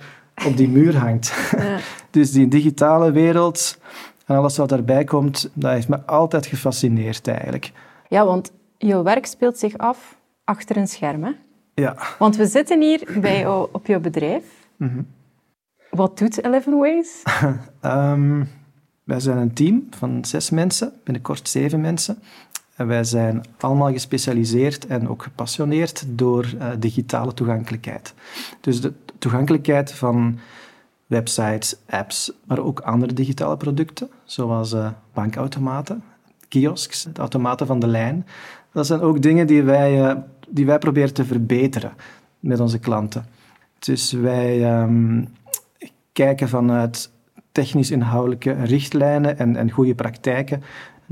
op 0.47 0.57
die 0.57 0.69
muur 0.69 0.97
hangt. 0.97 1.51
Ja. 1.57 1.79
dus 2.11 2.33
die 2.33 2.49
digitale 2.49 3.13
wereld 3.13 3.79
en 4.27 4.37
alles 4.37 4.57
wat 4.57 4.69
daarbij 4.69 5.05
komt, 5.05 5.51
dat 5.53 5.73
heeft 5.73 5.89
me 5.89 6.07
altijd 6.07 6.47
gefascineerd 6.47 7.29
eigenlijk. 7.29 7.73
Ja, 8.09 8.25
want 8.25 8.53
jouw 8.79 9.03
werk 9.03 9.27
speelt 9.27 9.59
zich 9.59 9.79
af 9.79 10.17
achter 10.45 10.77
een 10.77 10.89
scherm, 10.89 11.25
hè? 11.25 11.33
Ja. 11.75 11.97
Want 12.19 12.37
we 12.37 12.47
zitten 12.47 12.81
hier 12.81 13.19
bij 13.21 13.39
jou 13.39 13.69
op 13.73 13.87
jouw 13.87 14.01
bedrijf. 14.01 14.45
Mm 14.77 15.07
Wat 15.91 16.19
doet 16.19 16.45
Eleven 16.45 16.79
Ways? 16.79 17.23
um, 17.83 18.49
wij 19.05 19.21
zijn 19.21 19.39
een 19.39 19.53
team 19.53 19.87
van 19.91 20.25
zes 20.25 20.51
mensen, 20.51 20.93
binnenkort 21.05 21.49
zeven 21.49 21.81
mensen. 21.81 22.23
En 22.77 22.87
wij 22.87 23.05
zijn 23.05 23.43
allemaal 23.61 23.93
gespecialiseerd 23.93 24.87
en 24.87 25.09
ook 25.09 25.23
gepassioneerd 25.23 26.05
door 26.07 26.53
uh, 26.55 26.69
digitale 26.79 27.35
toegankelijkheid. 27.35 28.15
Dus 28.61 28.81
de 28.81 28.93
toegankelijkheid 29.19 29.93
van 29.93 30.39
websites, 31.13 31.77
apps, 31.89 32.33
maar 32.45 32.59
ook 32.59 32.81
andere 32.81 33.13
digitale 33.13 33.57
producten, 33.57 34.11
zoals 34.25 34.73
uh, 34.73 34.89
bankautomaten, 35.13 36.03
kiosks, 36.49 37.03
de 37.13 37.21
automaten 37.21 37.67
van 37.67 37.79
de 37.79 37.87
lijn. 37.87 38.27
Dat 38.73 38.87
zijn 38.87 39.01
ook 39.01 39.23
dingen 39.23 39.47
die 39.47 39.63
wij, 39.63 40.11
uh, 40.11 40.17
die 40.49 40.67
wij 40.67 40.79
proberen 40.79 41.15
te 41.15 41.25
verbeteren 41.25 41.93
met 42.41 42.61
onze 42.61 42.79
klanten. 42.79 43.27
Dus 43.79 44.13
wij 44.13 44.81
um, 44.83 45.29
kijken 46.13 46.49
vanuit 46.49 47.11
technisch-inhoudelijke 47.53 48.53
richtlijnen 48.53 49.39
en, 49.39 49.57
en 49.57 49.71
goede 49.71 49.95
praktijken 49.95 50.63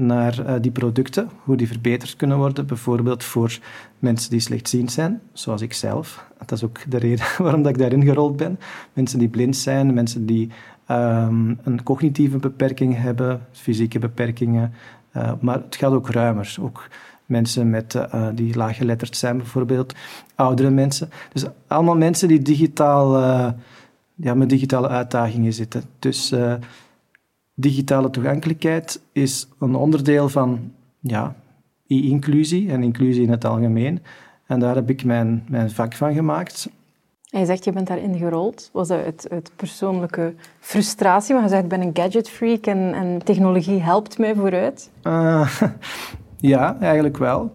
naar 0.00 0.40
uh, 0.46 0.54
die 0.60 0.70
producten, 0.70 1.30
hoe 1.44 1.56
die 1.56 1.66
verbeterd 1.66 2.16
kunnen 2.16 2.36
worden, 2.36 2.66
bijvoorbeeld 2.66 3.24
voor 3.24 3.58
mensen 3.98 4.30
die 4.30 4.40
slechtziend 4.40 4.92
zijn, 4.92 5.20
zoals 5.32 5.60
ik 5.60 5.72
zelf. 5.72 6.24
Dat 6.38 6.52
is 6.52 6.64
ook 6.64 6.78
de 6.88 6.98
reden 6.98 7.26
waarom 7.38 7.62
dat 7.62 7.72
ik 7.72 7.78
daarin 7.78 8.04
gerold 8.04 8.36
ben. 8.36 8.58
Mensen 8.92 9.18
die 9.18 9.28
blind 9.28 9.56
zijn, 9.56 9.94
mensen 9.94 10.26
die 10.26 10.50
um, 10.90 11.58
een 11.62 11.82
cognitieve 11.82 12.38
beperking 12.38 12.96
hebben, 12.96 13.40
fysieke 13.52 13.98
beperkingen, 13.98 14.72
uh, 15.16 15.32
maar 15.40 15.54
het 15.54 15.76
gaat 15.76 15.92
ook 15.92 16.10
ruimer. 16.10 16.56
Ook 16.60 16.88
mensen 17.26 17.70
met, 17.70 17.94
uh, 17.94 18.28
die 18.34 18.56
laaggeletterd 18.56 19.16
zijn 19.16 19.36
bijvoorbeeld, 19.36 19.94
oudere 20.34 20.70
mensen. 20.70 21.10
Dus 21.32 21.44
allemaal 21.66 21.96
mensen 21.96 22.28
die 22.28 22.42
digitaal, 22.42 23.18
ja, 24.14 24.34
met 24.34 24.48
digitale 24.48 24.88
uitdagingen 24.88 25.52
zitten. 25.52 25.82
Dus 25.98 26.34
digitale 27.60 28.10
toegankelijkheid 28.10 29.00
is 29.12 29.48
een 29.58 29.74
onderdeel 29.74 30.28
van 30.28 30.72
ja, 31.00 31.36
e-inclusie 31.86 32.70
en 32.70 32.82
inclusie 32.82 33.22
in 33.22 33.30
het 33.30 33.44
algemeen. 33.44 34.02
En 34.46 34.60
daar 34.60 34.74
heb 34.74 34.90
ik 34.90 35.04
mijn, 35.04 35.44
mijn 35.48 35.70
vak 35.70 35.94
van 35.94 36.14
gemaakt. 36.14 36.68
En 37.30 37.40
je 37.40 37.46
zegt, 37.46 37.64
je 37.64 37.72
bent 37.72 37.86
daarin 37.86 38.18
gerold. 38.18 38.70
Was 38.72 38.88
dat 38.88 39.04
uit, 39.04 39.26
uit 39.30 39.50
persoonlijke 39.56 40.34
frustratie? 40.60 41.34
Maar 41.34 41.42
je 41.42 41.48
zegt, 41.48 41.62
ik 41.62 41.68
ben 41.68 41.80
een 41.80 41.96
gadgetfreak 41.96 42.66
en, 42.66 42.94
en 42.94 43.24
technologie 43.24 43.80
helpt 43.80 44.18
mij 44.18 44.34
vooruit. 44.34 44.90
Uh, 45.02 45.60
ja, 46.52 46.76
eigenlijk 46.80 47.16
wel. 47.16 47.54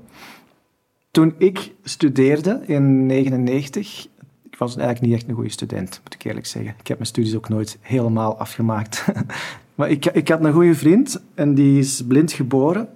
Toen 1.11 1.35
ik 1.37 1.73
studeerde 1.83 2.49
in 2.49 3.07
1999, 3.07 4.07
ik 4.43 4.57
was 4.57 4.75
eigenlijk 4.75 5.07
niet 5.07 5.15
echt 5.15 5.29
een 5.29 5.35
goede 5.35 5.49
student, 5.49 5.99
moet 6.03 6.13
ik 6.13 6.23
eerlijk 6.23 6.45
zeggen. 6.45 6.73
Ik 6.79 6.87
heb 6.87 6.97
mijn 6.97 7.09
studies 7.09 7.35
ook 7.35 7.49
nooit 7.49 7.77
helemaal 7.81 8.37
afgemaakt. 8.37 9.05
Maar 9.75 9.89
ik, 9.89 10.05
ik 10.05 10.27
had 10.27 10.43
een 10.43 10.53
goede 10.53 10.75
vriend 10.75 11.21
en 11.33 11.53
die 11.53 11.79
is 11.79 12.03
blind 12.07 12.31
geboren. 12.31 12.87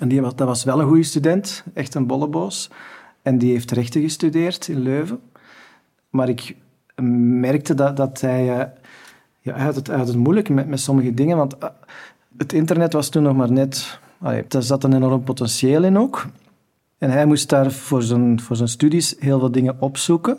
En 0.00 0.08
die 0.08 0.20
dat 0.20 0.38
was 0.38 0.64
wel 0.64 0.80
een 0.80 0.86
goede 0.86 1.02
student, 1.02 1.64
echt 1.74 1.94
een 1.94 2.06
bolleboos. 2.06 2.70
En 3.22 3.38
die 3.38 3.52
heeft 3.52 3.70
rechten 3.70 4.02
gestudeerd 4.02 4.68
in 4.68 4.80
Leuven. 4.80 5.20
Maar 6.10 6.28
ik 6.28 6.56
merkte 7.40 7.74
dat, 7.74 7.96
dat 7.96 8.20
hij... 8.20 8.42
Uh, 8.42 8.64
ja, 9.40 9.54
hij, 9.54 9.64
had 9.64 9.74
het, 9.74 9.86
hij 9.86 10.16
moeilijk 10.16 10.48
met, 10.48 10.68
met 10.68 10.80
sommige 10.80 11.14
dingen, 11.14 11.36
want 11.36 11.54
uh, 11.62 11.68
het 12.36 12.52
internet 12.52 12.92
was 12.92 13.08
toen 13.08 13.22
nog 13.22 13.36
maar 13.36 13.52
net... 13.52 13.98
Allee, 14.20 14.44
daar 14.48 14.62
zat 14.62 14.84
een 14.84 14.94
enorm 14.94 15.24
potentieel 15.24 15.84
in 15.84 15.98
ook. 15.98 16.26
En 16.98 17.10
hij 17.10 17.26
moest 17.26 17.48
daar 17.48 17.72
voor 17.72 18.02
zijn, 18.02 18.40
voor 18.40 18.56
zijn 18.56 18.68
studies 18.68 19.14
heel 19.18 19.38
veel 19.38 19.50
dingen 19.50 19.80
opzoeken. 19.80 20.38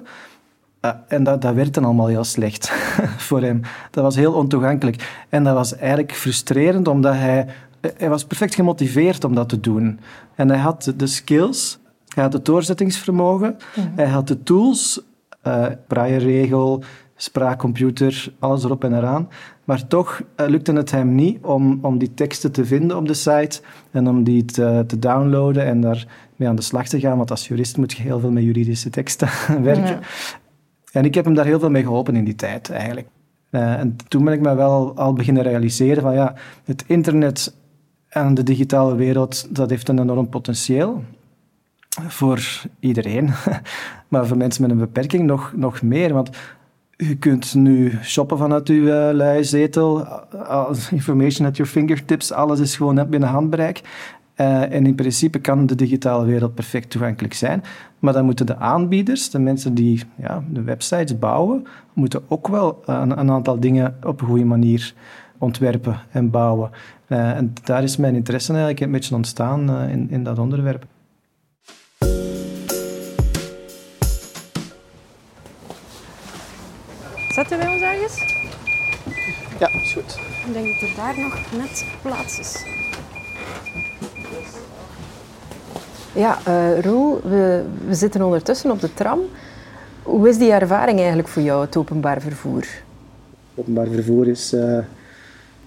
Uh, 0.81 0.91
en 1.07 1.23
dat, 1.23 1.41
dat 1.41 1.73
dan 1.73 1.85
allemaal 1.85 2.07
heel 2.07 2.23
slecht 2.23 2.69
voor 3.27 3.41
hem. 3.41 3.61
Dat 3.91 4.03
was 4.03 4.15
heel 4.15 4.33
ontoegankelijk. 4.33 5.25
En 5.29 5.43
dat 5.43 5.53
was 5.53 5.75
eigenlijk 5.75 6.13
frustrerend, 6.13 6.87
omdat 6.87 7.13
hij... 7.13 7.47
Hij 7.97 8.09
was 8.09 8.25
perfect 8.25 8.55
gemotiveerd 8.55 9.23
om 9.23 9.35
dat 9.35 9.49
te 9.49 9.59
doen. 9.59 9.99
En 10.35 10.49
hij 10.49 10.57
had 10.57 10.93
de 10.95 11.07
skills, 11.07 11.79
hij 12.13 12.23
had 12.23 12.33
het 12.33 12.45
doorzettingsvermogen, 12.45 13.57
mhm. 13.75 13.87
hij 13.95 14.07
had 14.07 14.27
de 14.27 14.43
tools, 14.43 15.01
uh, 15.47 15.65
spraakcomputer, 17.15 18.33
alles 18.39 18.63
erop 18.63 18.83
en 18.83 18.97
eraan. 18.97 19.29
Maar 19.63 19.87
toch 19.87 20.21
uh, 20.39 20.47
lukte 20.47 20.73
het 20.73 20.91
hem 20.91 21.15
niet 21.15 21.43
om, 21.43 21.79
om 21.81 21.97
die 21.97 22.13
teksten 22.13 22.51
te 22.51 22.65
vinden 22.65 22.97
op 22.97 23.07
de 23.07 23.13
site 23.13 23.61
en 23.91 24.07
om 24.07 24.23
die 24.23 24.45
te, 24.45 24.83
te 24.87 24.99
downloaden 24.99 25.65
en 25.65 25.81
daar 25.81 26.07
mee 26.35 26.49
aan 26.49 26.55
de 26.55 26.61
slag 26.61 26.87
te 26.87 26.99
gaan. 26.99 27.17
Want 27.17 27.31
als 27.31 27.47
jurist 27.47 27.77
moet 27.77 27.93
je 27.93 28.01
heel 28.03 28.19
veel 28.19 28.31
met 28.31 28.43
juridische 28.43 28.89
teksten 28.89 29.29
werken. 29.63 29.99
En 30.97 31.05
ik 31.05 31.15
heb 31.15 31.25
hem 31.25 31.33
daar 31.33 31.45
heel 31.45 31.59
veel 31.59 31.69
mee 31.69 31.83
geholpen 31.83 32.15
in 32.15 32.23
die 32.23 32.35
tijd, 32.35 32.69
eigenlijk. 32.69 33.07
Uh, 33.51 33.79
en 33.79 33.95
toen 34.07 34.23
ben 34.23 34.33
ik 34.33 34.41
me 34.41 34.55
wel 34.55 34.95
al 34.95 35.13
beginnen 35.13 35.43
realiseren 35.43 36.03
van 36.03 36.13
ja, 36.13 36.33
het 36.65 36.83
internet 36.87 37.55
en 38.07 38.33
de 38.33 38.43
digitale 38.43 38.95
wereld, 38.95 39.55
dat 39.55 39.69
heeft 39.69 39.89
een 39.89 39.99
enorm 39.99 40.29
potentieel 40.29 41.03
voor 42.07 42.63
iedereen. 42.79 43.29
maar 44.07 44.27
voor 44.27 44.37
mensen 44.37 44.61
met 44.61 44.71
een 44.71 44.77
beperking 44.77 45.23
nog, 45.23 45.53
nog 45.55 45.81
meer. 45.81 46.13
Want 46.13 46.29
je 46.95 47.15
kunt 47.15 47.53
nu 47.53 47.99
shoppen 48.03 48.37
vanuit 48.37 48.67
uw 48.67 48.83
uh, 48.83 49.09
luie 49.11 49.43
zetel. 49.43 50.07
Information 50.91 51.47
at 51.47 51.57
your 51.57 51.71
fingertips. 51.71 52.31
Alles 52.31 52.59
is 52.59 52.75
gewoon 52.75 53.09
binnen 53.09 53.29
handbereik. 53.29 53.81
Uh, 54.37 54.73
en 54.73 54.85
in 54.85 54.95
principe 54.95 55.39
kan 55.39 55.65
de 55.65 55.75
digitale 55.75 56.25
wereld 56.25 56.55
perfect 56.55 56.89
toegankelijk 56.89 57.33
zijn. 57.33 57.63
Maar 57.99 58.13
dan 58.13 58.25
moeten 58.25 58.45
de 58.45 58.57
aanbieders, 58.57 59.29
de 59.29 59.39
mensen 59.39 59.73
die 59.73 60.03
ja, 60.15 60.43
de 60.49 60.61
websites 60.61 61.19
bouwen, 61.19 61.67
moeten 61.93 62.23
ook 62.27 62.47
wel 62.47 62.81
een, 62.85 63.19
een 63.19 63.31
aantal 63.31 63.59
dingen 63.59 63.97
op 64.03 64.21
een 64.21 64.27
goede 64.27 64.45
manier 64.45 64.93
ontwerpen 65.37 65.99
en 66.11 66.29
bouwen. 66.29 66.69
Uh, 67.07 67.29
en 67.29 67.53
daar 67.63 67.83
is 67.83 67.97
mijn 67.97 68.15
interesse 68.15 68.51
eigenlijk 68.51 68.81
een 68.81 68.91
beetje 68.91 69.15
ontstaan 69.15 69.69
uh, 69.69 69.91
in, 69.91 70.09
in 70.09 70.23
dat 70.23 70.39
onderwerp. 70.39 70.85
Zetten 77.29 77.57
wij 77.57 77.73
ons 77.73 77.81
ergens? 77.81 78.35
Ja, 79.59 79.69
is 79.73 79.93
goed. 79.93 80.19
Ik 80.47 80.53
denk 80.53 80.65
dat 80.65 80.89
er 80.89 80.95
daar 80.95 81.19
nog 81.19 81.39
net 81.57 81.85
plaats 82.01 82.39
is. 82.39 82.65
Ja, 86.17 86.37
uh, 86.47 86.79
Roel, 86.79 87.21
we, 87.23 87.63
we 87.87 87.93
zitten 87.93 88.21
ondertussen 88.21 88.71
op 88.71 88.81
de 88.81 88.93
tram. 88.93 89.19
Hoe 90.03 90.29
is 90.29 90.37
die 90.37 90.51
ervaring 90.51 90.97
eigenlijk 90.97 91.27
voor 91.27 91.41
jou, 91.41 91.65
het 91.65 91.77
openbaar 91.77 92.21
vervoer? 92.21 92.65
Openbaar 93.55 93.87
vervoer 93.87 94.27
is... 94.27 94.53
Uh, 94.53 94.77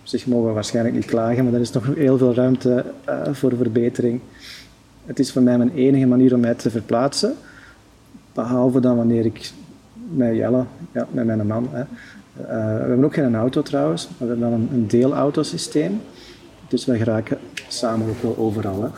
op 0.00 0.06
zich 0.06 0.26
mogen 0.26 0.46
we 0.46 0.52
waarschijnlijk 0.52 0.94
niet 0.94 1.04
klagen, 1.04 1.44
maar 1.44 1.52
er 1.54 1.60
is 1.60 1.72
nog 1.72 1.94
heel 1.94 2.18
veel 2.18 2.34
ruimte 2.34 2.84
uh, 3.08 3.20
voor 3.32 3.56
verbetering. 3.56 4.20
Het 5.06 5.18
is 5.18 5.32
voor 5.32 5.42
mij 5.42 5.58
mijn 5.58 5.74
enige 5.74 6.06
manier 6.06 6.34
om 6.34 6.40
mij 6.40 6.54
te 6.54 6.70
verplaatsen. 6.70 7.34
Behalve 8.32 8.80
dan 8.80 8.96
wanneer 8.96 9.24
ik 9.24 9.52
met 10.12 10.36
Jelle, 10.36 10.64
ja, 10.92 11.06
met 11.10 11.26
mijn 11.26 11.46
man. 11.46 11.68
Hè. 11.72 11.82
We 12.32 12.88
hebben 12.88 13.04
ook 13.04 13.14
geen 13.14 13.34
auto 13.34 13.62
trouwens, 13.62 14.08
maar 14.08 14.16
we 14.18 14.26
hebben 14.26 14.50
wel 14.50 14.58
een, 14.58 14.86
deelautosysteem. 14.86 16.00
Dus 16.68 16.84
we 16.84 16.96
geraken 16.96 17.38
samen 17.68 18.08
ook 18.08 18.22
wel 18.22 18.36
overal. 18.38 18.82
Hè. 18.82 18.88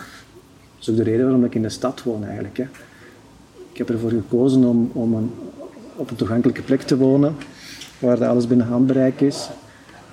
Dat 0.82 0.94
is 0.94 1.00
ook 1.00 1.04
de 1.04 1.10
reden 1.10 1.24
waarom 1.26 1.44
ik 1.44 1.54
in 1.54 1.62
de 1.62 1.68
stad 1.68 2.02
woon 2.02 2.24
eigenlijk. 2.24 2.56
Hè. 2.56 2.64
Ik 3.72 3.78
heb 3.78 3.90
ervoor 3.90 4.10
gekozen 4.10 4.64
om, 4.64 4.90
om 4.92 5.14
een, 5.14 5.30
op 5.96 6.10
een 6.10 6.16
toegankelijke 6.16 6.62
plek 6.62 6.82
te 6.82 6.96
wonen, 6.96 7.34
waar 7.98 8.26
alles 8.26 8.46
binnen 8.46 8.66
handbereik 8.66 9.20
is. 9.20 9.48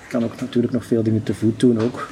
Ik 0.04 0.10
kan 0.10 0.24
ook 0.24 0.42
natuurlijk 0.42 0.74
nog 0.74 0.86
veel 0.86 1.04
dingen 1.04 1.24
te 1.24 1.34
voet 1.34 1.60
doen 1.60 1.80
ook. 1.82 2.10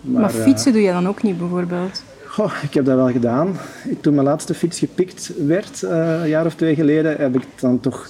Maar, 0.00 0.20
maar 0.20 0.30
fietsen 0.30 0.68
uh, 0.68 0.76
doe 0.76 0.86
je 0.86 0.92
dan 0.92 1.08
ook 1.08 1.22
niet 1.22 1.38
bijvoorbeeld? 1.38 2.02
Goh, 2.26 2.52
ik 2.62 2.74
heb 2.74 2.84
dat 2.84 2.96
wel 2.96 3.10
gedaan. 3.10 3.56
Toen 4.00 4.14
mijn 4.14 4.26
laatste 4.26 4.54
fiets 4.54 4.78
gepikt 4.78 5.32
werd, 5.46 5.82
uh, 5.82 6.20
een 6.20 6.28
jaar 6.28 6.46
of 6.46 6.54
twee 6.54 6.74
geleden, 6.74 7.16
heb 7.16 7.34
ik 7.34 7.46
dan 7.60 7.80
toch 7.80 8.08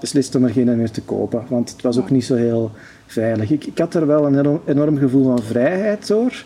beslist 0.00 0.34
om 0.34 0.44
er 0.44 0.50
geen 0.50 0.76
meer 0.76 0.90
te 0.90 1.02
kopen. 1.02 1.44
Want 1.48 1.70
het 1.70 1.82
was 1.82 1.98
ook 1.98 2.10
niet 2.10 2.24
zo 2.24 2.34
heel 2.34 2.70
veilig. 3.06 3.50
Ik, 3.50 3.66
ik 3.66 3.78
had 3.78 3.94
er 3.94 4.06
wel 4.06 4.26
een 4.26 4.38
enorm, 4.38 4.60
enorm 4.64 4.98
gevoel 4.98 5.24
van 5.24 5.42
vrijheid 5.42 6.06
door. 6.06 6.44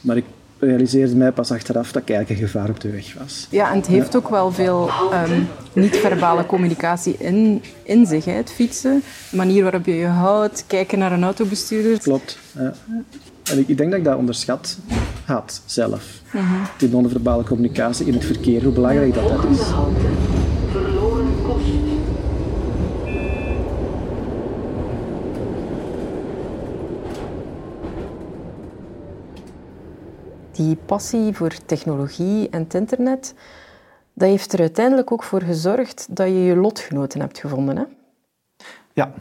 Maar 0.00 0.16
ik 0.16 0.24
realiseerde 0.66 1.16
mij 1.16 1.32
pas 1.32 1.50
achteraf 1.50 1.92
dat 1.92 2.02
ik 2.02 2.10
eigenlijk 2.10 2.40
een 2.40 2.48
gevaar 2.48 2.68
op 2.68 2.80
de 2.80 2.90
weg 2.90 3.14
was. 3.18 3.46
Ja, 3.50 3.70
en 3.70 3.76
het 3.76 3.86
heeft 3.86 4.16
ook 4.16 4.28
wel 4.28 4.52
veel 4.52 4.90
um, 5.28 5.48
niet-verbale 5.72 6.46
communicatie 6.46 7.16
in, 7.18 7.62
in 7.82 8.06
zich, 8.06 8.24
hè, 8.24 8.32
het 8.32 8.52
fietsen. 8.52 9.02
De 9.30 9.36
manier 9.36 9.62
waarop 9.62 9.86
je 9.86 9.94
je 9.94 10.06
houdt, 10.06 10.64
kijken 10.66 10.98
naar 10.98 11.12
een 11.12 11.24
autobestuurder. 11.24 11.98
Klopt, 11.98 12.38
ja. 12.58 12.72
En 13.50 13.58
ik, 13.58 13.68
ik 13.68 13.76
denk 13.76 13.90
dat 13.90 13.98
ik 13.98 14.04
dat 14.04 14.16
onderschat 14.16 14.78
had 15.24 15.62
zelf. 15.64 16.20
-hmm. 16.30 16.62
Die 16.78 16.88
non-verbale 16.88 17.44
communicatie 17.44 18.06
in 18.06 18.14
het 18.14 18.24
verkeer, 18.24 18.62
hoe 18.62 18.72
belangrijk 18.72 19.14
dat, 19.14 19.28
dat 19.28 19.44
is. 19.50 19.60
Die 30.52 30.76
passie 30.76 31.34
voor 31.34 31.54
technologie 31.66 32.48
en 32.50 32.62
het 32.62 32.74
internet, 32.74 33.34
dat 34.14 34.28
heeft 34.28 34.52
er 34.52 34.60
uiteindelijk 34.60 35.12
ook 35.12 35.22
voor 35.22 35.42
gezorgd 35.42 36.06
dat 36.10 36.26
je 36.26 36.44
je 36.44 36.56
lotgenoten 36.56 37.20
hebt 37.20 37.38
gevonden, 37.38 37.76
hè? 37.76 37.84
Ja, 38.92 39.12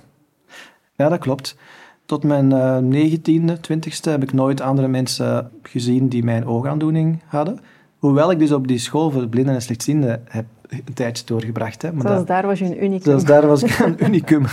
ja 0.95 1.09
dat 1.09 1.19
klopt. 1.19 1.57
Tot 2.05 2.23
mijn 2.23 2.51
uh, 2.51 2.77
negentiende, 2.77 3.59
twintigste 3.59 4.09
heb 4.09 4.23
ik 4.23 4.33
nooit 4.33 4.61
andere 4.61 4.87
mensen 4.87 5.51
gezien 5.61 6.07
die 6.07 6.23
mijn 6.23 6.47
oogaandoening 6.47 7.21
hadden. 7.27 7.59
Hoewel 7.97 8.31
ik 8.31 8.39
dus 8.39 8.51
op 8.51 8.67
die 8.67 8.77
school 8.77 9.11
voor 9.11 9.27
blinden 9.27 9.53
en 9.53 9.61
slechtzienden 9.61 10.23
heb 10.27 10.45
een 10.69 10.93
tijdje 10.93 11.25
doorgebracht. 11.25 11.81
Hè. 11.81 11.93
Maar 11.93 12.07
Zelfs 12.07 12.25
daar 12.25 12.45
was 12.45 12.59
je 12.59 12.65
een 12.65 12.83
unicum. 12.83 13.03
Zelfs 13.03 13.23
daar 13.23 13.47
was 13.47 13.63
ik 13.63 13.79
een 13.85 14.05
unicum. 14.05 14.45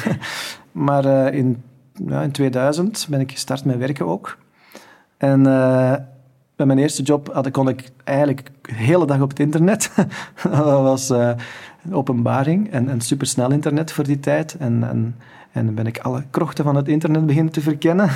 maar 0.73 1.05
uh, 1.05 1.39
in, 1.39 1.63
ja, 2.07 2.23
in 2.23 2.31
2000 2.31 3.07
ben 3.11 3.21
ik 3.21 3.33
gestart 3.33 3.65
met 3.65 3.77
werken 3.77 4.07
ook. 4.07 4.39
En 5.17 5.47
uh, 5.47 5.95
bij 6.59 6.67
mijn 6.67 6.79
eerste 6.79 7.03
job 7.03 7.33
had, 7.33 7.51
kon 7.51 7.69
ik 7.69 7.91
eigenlijk 8.05 8.51
de 8.63 8.75
hele 8.75 9.07
dag 9.07 9.21
op 9.21 9.29
het 9.29 9.41
internet. 9.41 9.91
dat 10.43 10.65
was 10.65 11.11
uh, 11.11 11.31
een 11.85 11.95
openbaring 11.95 12.71
en, 12.71 12.89
en 12.89 13.01
supersnel 13.01 13.51
internet 13.51 13.93
voor 13.93 14.05
die 14.05 14.21
tijd. 14.21 14.57
En, 14.59 14.89
en 14.89 15.15
en 15.53 15.65
dan 15.65 15.75
ben 15.75 15.87
ik 15.87 15.99
alle 15.99 16.23
krochten 16.31 16.65
van 16.65 16.77
het 16.77 16.89
internet 16.89 17.27
beginnen 17.27 17.53
te 17.53 17.61
verkennen. 17.61 18.11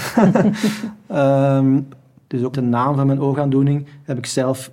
um, 1.13 1.89
dus 2.27 2.43
ook 2.43 2.55
de 2.55 2.61
naam 2.61 2.97
van 2.97 3.07
mijn 3.07 3.21
oogaandoening 3.21 3.87
heb 4.03 4.19
ik 4.19 4.27
zelf 4.27 4.71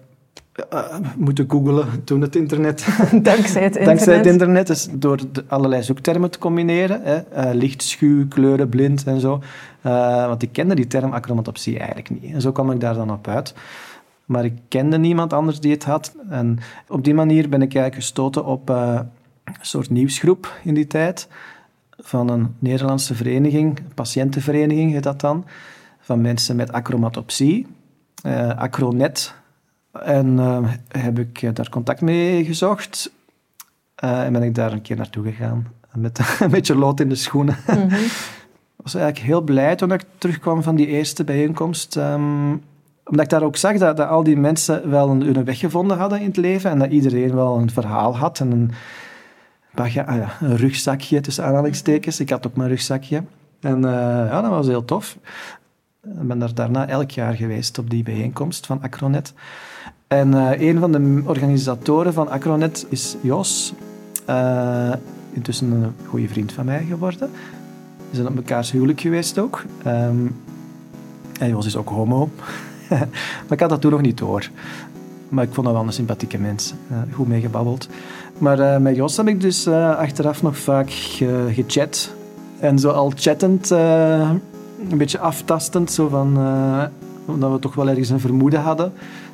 uh, 0.73 0.83
moeten 1.17 1.45
googlen 1.47 2.03
toen 2.03 2.21
het 2.21 2.35
internet... 2.35 2.87
Dankzij 3.21 3.63
het 3.63 3.75
internet. 3.75 3.85
Dankzij 3.85 4.15
het 4.15 4.25
internet. 4.25 4.67
Dus 4.67 4.87
door 4.91 5.17
de, 5.31 5.43
allerlei 5.47 5.83
zoektermen 5.83 6.31
te 6.31 6.39
combineren. 6.39 7.01
Hè. 7.03 7.17
Uh, 7.17 7.53
licht, 7.53 7.83
schuw, 7.83 8.27
kleuren, 8.27 8.69
blind 8.69 9.03
en 9.03 9.19
zo. 9.19 9.41
Uh, 9.85 10.25
want 10.27 10.41
ik 10.41 10.51
kende 10.51 10.75
die 10.75 10.87
term 10.87 11.13
acromatopsie 11.13 11.77
eigenlijk 11.77 12.09
niet. 12.09 12.33
En 12.33 12.41
zo 12.41 12.51
kwam 12.51 12.71
ik 12.71 12.79
daar 12.79 12.93
dan 12.93 13.11
op 13.11 13.27
uit. 13.27 13.53
Maar 14.25 14.45
ik 14.45 14.57
kende 14.67 14.97
niemand 14.97 15.33
anders 15.33 15.59
die 15.59 15.71
het 15.71 15.83
had. 15.83 16.15
En 16.29 16.59
op 16.87 17.03
die 17.03 17.13
manier 17.13 17.49
ben 17.49 17.61
ik 17.61 17.75
eigenlijk 17.75 17.95
gestoten 17.95 18.45
op 18.45 18.69
een 18.69 19.09
soort 19.61 19.89
nieuwsgroep 19.89 20.59
in 20.63 20.73
die 20.73 20.87
tijd 20.87 21.27
van 21.97 22.29
een 22.29 22.55
Nederlandse 22.59 23.15
vereniging, 23.15 23.79
patiëntenvereniging 23.93 24.91
heet 24.91 25.03
dat 25.03 25.19
dan, 25.21 25.45
van 25.99 26.21
mensen 26.21 26.55
met 26.55 26.71
acromatopsie, 26.71 27.67
uh, 28.25 28.57
Acronet. 28.57 29.33
En 29.91 30.37
heb 30.87 31.19
ik 31.19 31.55
daar 31.55 31.69
contact 31.69 32.01
mee 32.01 32.45
gezocht 32.45 33.11
en 33.95 34.33
ben 34.33 34.43
ik 34.43 34.55
daar 34.55 34.71
een 34.71 34.81
keer 34.81 34.95
naartoe 34.95 35.23
gegaan 35.23 35.67
met 35.93 36.19
een 36.39 36.49
beetje 36.49 36.75
lood 36.75 36.99
in 36.99 37.09
de 37.09 37.15
schoenen. 37.15 37.57
-hmm. 37.65 37.89
Was 38.83 38.95
eigenlijk 38.95 39.25
heel 39.25 39.41
blij 39.41 39.75
toen 39.75 39.91
ik 39.91 40.03
terugkwam 40.17 40.63
van 40.63 40.75
die 40.75 40.87
eerste 40.87 41.23
bijeenkomst. 41.23 41.95
Um, 41.95 42.61
omdat 43.09 43.25
ik 43.25 43.31
daar 43.31 43.43
ook 43.43 43.55
zag 43.55 43.77
dat, 43.77 43.97
dat 43.97 44.07
al 44.07 44.23
die 44.23 44.37
mensen 44.37 44.89
wel 44.89 45.09
hun 45.09 45.43
weg 45.43 45.59
gevonden 45.59 45.97
hadden 45.97 46.19
in 46.19 46.27
het 46.27 46.37
leven 46.37 46.71
en 46.71 46.79
dat 46.79 46.91
iedereen 46.91 47.35
wel 47.35 47.57
een 47.57 47.69
verhaal 47.69 48.17
had 48.17 48.39
en 48.39 48.51
een, 48.51 48.71
ah 50.05 50.41
rugzakje 50.41 51.21
tussen 51.21 51.45
aanhalingstekens. 51.45 52.19
Ik 52.19 52.29
had 52.29 52.47
ook 52.47 52.55
mijn 52.55 52.69
rugzakje. 52.69 53.23
En 53.59 53.77
uh, 53.77 53.91
ja, 54.29 54.41
dat 54.41 54.49
was 54.49 54.67
heel 54.67 54.85
tof. 54.85 55.17
Ik 56.03 56.27
ben 56.27 56.39
daar 56.39 56.53
daarna 56.53 56.87
elk 56.87 57.11
jaar 57.11 57.33
geweest 57.33 57.77
op 57.77 57.89
die 57.89 58.03
bijeenkomst 58.03 58.65
van 58.65 58.81
Acronet. 58.81 59.33
En 60.07 60.31
uh, 60.31 60.61
een 60.61 60.79
van 60.79 60.91
de 60.91 61.21
organisatoren 61.25 62.13
van 62.13 62.29
Acronet 62.29 62.85
is 62.89 63.15
Jos. 63.21 63.73
Uh, 64.29 64.93
intussen 65.33 65.71
een 65.71 65.93
goede 66.07 66.27
vriend 66.27 66.51
van 66.51 66.65
mij 66.65 66.85
geworden. 66.89 67.29
We 68.09 68.15
zijn 68.15 68.27
op 68.27 68.35
mekaars 68.35 68.71
huwelijk 68.71 69.01
geweest 69.01 69.39
ook. 69.39 69.63
Um, 69.87 70.35
en 71.39 71.49
Jos 71.49 71.65
is 71.65 71.75
ook 71.75 71.89
homo. 71.89 72.29
maar 72.89 73.49
ik 73.49 73.59
had 73.59 73.69
dat 73.69 73.81
toen 73.81 73.91
nog 73.91 74.01
niet 74.01 74.17
door. 74.17 74.49
Maar 75.29 75.43
ik 75.43 75.53
vond 75.53 75.65
dat 75.65 75.75
wel 75.75 75.85
een 75.85 75.93
sympathieke 75.93 76.37
mens. 76.37 76.73
goed 77.13 77.27
meegebabbeld. 77.27 77.89
Maar 78.37 78.59
uh, 78.59 78.77
met 78.77 78.95
Jos 78.95 79.17
heb 79.17 79.27
ik 79.27 79.41
dus 79.41 79.67
uh, 79.67 79.97
achteraf 79.97 80.41
nog 80.41 80.57
vaak 80.57 80.89
ge 80.89 81.49
gechat. 81.53 82.13
En 82.59 82.79
zo 82.79 82.89
al 82.89 83.11
chattend, 83.15 83.69
een 83.69 84.97
beetje 84.97 85.19
aftastend, 85.19 85.91
zo 85.91 86.07
van, 86.07 86.37
omdat 87.25 87.51
we 87.51 87.59
toch 87.59 87.75
wel 87.75 87.89
ergens 87.89 88.09
een 88.09 88.19
vermoeden 88.19 88.61
hadden 88.61 88.93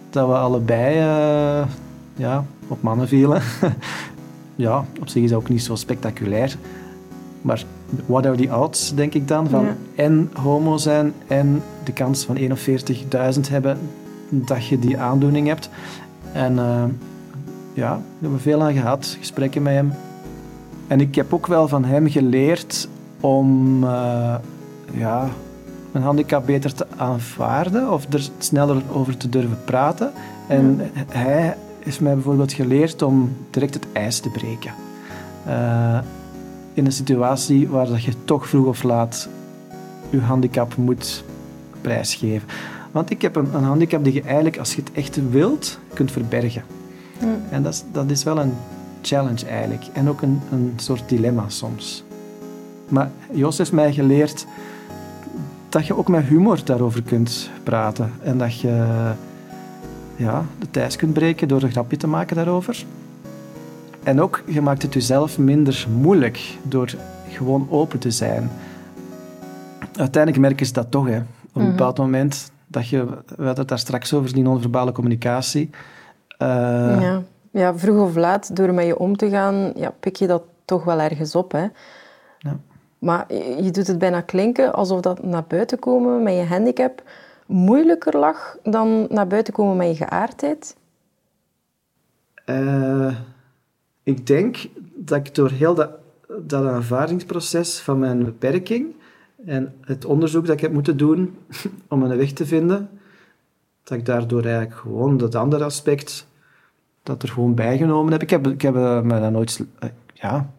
dat 0.09 0.27
we 0.27 0.33
allebei 0.33 0.95
ja, 2.15 2.45
op 2.67 2.81
mannen 2.81 3.07
vielen. 3.07 3.41
ja, 4.55 4.85
op 4.99 5.07
zich 5.07 5.23
is 5.23 5.29
dat 5.29 5.39
ook 5.39 5.49
niet 5.49 5.63
zo 5.63 5.75
spectaculair. 5.75 6.57
Maar 7.45 7.63
what 8.05 8.25
are 8.25 8.35
the 8.35 8.57
odds, 8.59 8.95
denk 8.95 9.13
ik 9.13 9.27
dan, 9.27 9.49
van 9.49 9.63
ja. 9.63 9.75
en 9.95 10.29
homo 10.33 10.77
zijn 10.77 11.13
en 11.27 11.61
de 11.83 11.91
kans 11.91 12.23
van 12.23 12.37
41.000 12.37 13.49
hebben 13.49 13.77
dat 14.29 14.67
je 14.67 14.79
die 14.79 14.97
aandoening 14.97 15.47
hebt. 15.47 15.69
En 16.31 16.55
ja, 17.73 17.95
we 17.95 18.21
hebben 18.21 18.39
veel 18.39 18.63
aan 18.63 18.73
gehad, 18.73 19.17
gesprekken 19.19 19.61
met 19.61 19.73
hem. 19.73 19.93
En 20.87 21.01
ik 21.01 21.15
heb 21.15 21.33
ook 21.33 21.47
wel 21.47 21.67
van 21.67 21.85
hem 21.85 22.09
geleerd 22.09 22.87
om 23.19 23.83
uh, 23.83 24.35
ja, 24.93 25.29
een 25.91 26.01
handicap 26.01 26.45
beter 26.45 26.73
te 26.73 26.85
aanvaarden 26.95 27.91
of 27.91 28.13
er 28.13 28.29
sneller 28.37 28.81
over 28.93 29.17
te 29.17 29.29
durven 29.29 29.57
praten. 29.65 30.11
En 30.47 30.81
ja. 30.93 31.03
hij 31.17 31.57
heeft 31.79 32.01
mij 32.01 32.13
bijvoorbeeld 32.13 32.53
geleerd 32.53 33.01
om 33.01 33.35
direct 33.49 33.73
het 33.73 33.85
ijs 33.93 34.19
te 34.19 34.29
breken. 34.29 34.73
Uh, 35.47 35.99
in 36.75 36.85
een 36.85 36.91
situatie 36.91 37.67
waar 37.67 37.87
dat 37.87 38.03
je 38.03 38.13
toch 38.25 38.47
vroeg 38.47 38.65
of 38.65 38.83
laat 38.83 39.29
je 40.09 40.19
handicap 40.19 40.75
moet 40.75 41.23
prijsgeven. 41.81 42.47
Want 42.91 43.09
ik 43.09 43.21
heb 43.21 43.35
een, 43.35 43.53
een 43.53 43.63
handicap 43.63 44.03
die 44.03 44.13
je 44.13 44.21
eigenlijk, 44.21 44.57
als 44.57 44.75
je 44.75 44.81
het 44.81 44.91
echt 44.91 45.29
wilt, 45.29 45.79
kunt 45.93 46.11
verbergen. 46.11 46.63
Mm. 47.21 47.35
En 47.49 47.63
dat 47.63 47.73
is, 47.73 47.83
dat 47.91 48.09
is 48.09 48.23
wel 48.23 48.39
een 48.39 48.53
challenge 49.01 49.45
eigenlijk. 49.45 49.83
En 49.93 50.09
ook 50.09 50.21
een, 50.21 50.41
een 50.51 50.73
soort 50.75 51.09
dilemma 51.09 51.43
soms. 51.47 52.03
Maar 52.87 53.11
Jos 53.31 53.57
heeft 53.57 53.71
mij 53.71 53.93
geleerd 53.93 54.45
dat 55.69 55.87
je 55.87 55.97
ook 55.97 56.07
met 56.07 56.23
humor 56.23 56.59
daarover 56.63 57.03
kunt 57.03 57.49
praten. 57.63 58.11
En 58.23 58.37
dat 58.37 58.59
je 58.59 58.85
ja, 60.15 60.45
de 60.59 60.71
tijd 60.71 60.95
kunt 60.95 61.13
breken 61.13 61.47
door 61.47 61.61
een 61.61 61.71
grapje 61.71 61.97
te 61.97 62.07
maken 62.07 62.35
daarover. 62.35 62.85
En 64.05 64.21
ook, 64.21 64.43
je 64.45 64.61
maakt 64.61 64.81
het 64.81 64.93
jezelf 64.93 65.37
minder 65.37 65.87
moeilijk 65.89 66.57
door 66.63 66.93
gewoon 67.29 67.67
open 67.69 67.99
te 67.99 68.11
zijn. 68.11 68.49
Uiteindelijk 69.95 70.41
merken 70.41 70.65
ze 70.65 70.73
dat 70.73 70.91
toch, 70.91 71.07
hè. 71.07 71.17
Op 71.17 71.25
een 71.53 71.61
mhm. 71.61 71.71
bepaald 71.71 71.97
moment, 71.97 72.51
dat 72.67 72.87
je, 72.87 73.05
we 73.05 73.15
hadden 73.35 73.55
het 73.55 73.67
daar 73.67 73.79
straks 73.79 74.13
over, 74.13 74.33
die 74.33 74.43
non-verbale 74.43 74.91
communicatie. 74.91 75.69
Uh, 76.39 76.47
ja. 77.01 77.21
ja, 77.51 77.77
vroeg 77.77 78.01
of 78.01 78.15
laat, 78.15 78.55
door 78.55 78.73
met 78.73 78.85
je 78.85 78.99
om 78.99 79.17
te 79.17 79.29
gaan, 79.29 79.71
ja, 79.75 79.93
pik 79.99 80.15
je 80.15 80.27
dat 80.27 80.43
toch 80.65 80.83
wel 80.83 80.99
ergens 80.99 81.35
op. 81.35 81.51
Hè? 81.51 81.67
Ja. 82.37 82.57
Maar 82.99 83.33
je 83.33 83.69
doet 83.71 83.87
het 83.87 83.97
bijna 83.97 84.21
klinken 84.21 84.73
alsof 84.73 85.01
dat 85.01 85.23
naar 85.23 85.45
buiten 85.47 85.79
komen 85.79 86.23
met 86.23 86.33
je 86.33 86.43
handicap 86.43 87.03
moeilijker 87.45 88.17
lag 88.17 88.57
dan 88.63 89.07
naar 89.09 89.27
buiten 89.27 89.53
komen 89.53 89.77
met 89.77 89.87
je 89.87 90.05
geaardheid. 90.05 90.75
Uh, 92.45 93.15
Ik 94.05 94.27
denk 94.27 94.57
dat 94.95 95.17
ik 95.17 95.35
door 95.35 95.49
heel 95.49 95.75
dat, 95.75 95.89
dat 96.39 96.65
aanvaardingsproces 96.65 97.79
van 97.79 97.99
mijn 97.99 98.23
beperking 98.23 98.95
en 99.45 99.73
het 99.81 100.05
onderzoek 100.05 100.45
dat 100.45 100.55
ik 100.55 100.61
heb 100.61 100.71
moeten 100.71 100.97
doen 100.97 101.37
om 101.89 102.03
een 102.03 102.17
weg 102.17 102.31
te 102.31 102.45
vinden, 102.45 102.89
dat 103.83 103.97
ik 103.97 104.05
daardoor 104.05 104.43
eigenlijk 104.43 104.75
gewoon 104.75 105.17
dat 105.17 105.35
andere 105.35 105.63
aspect 105.63 106.27
dat 107.03 107.23
er 107.23 107.29
gewoon 107.29 107.55
bijgenomen 107.55 108.11
heb. 108.11 108.21
Ik 108.21 108.29
heb, 108.29 108.47
ik 108.47 108.61
heb 108.61 108.75
eh, 108.75 109.01
me 109.01 109.19
daar 109.19 109.31
nooit, 109.31 109.65
eh, 109.79 109.89
ja, 110.13 110.49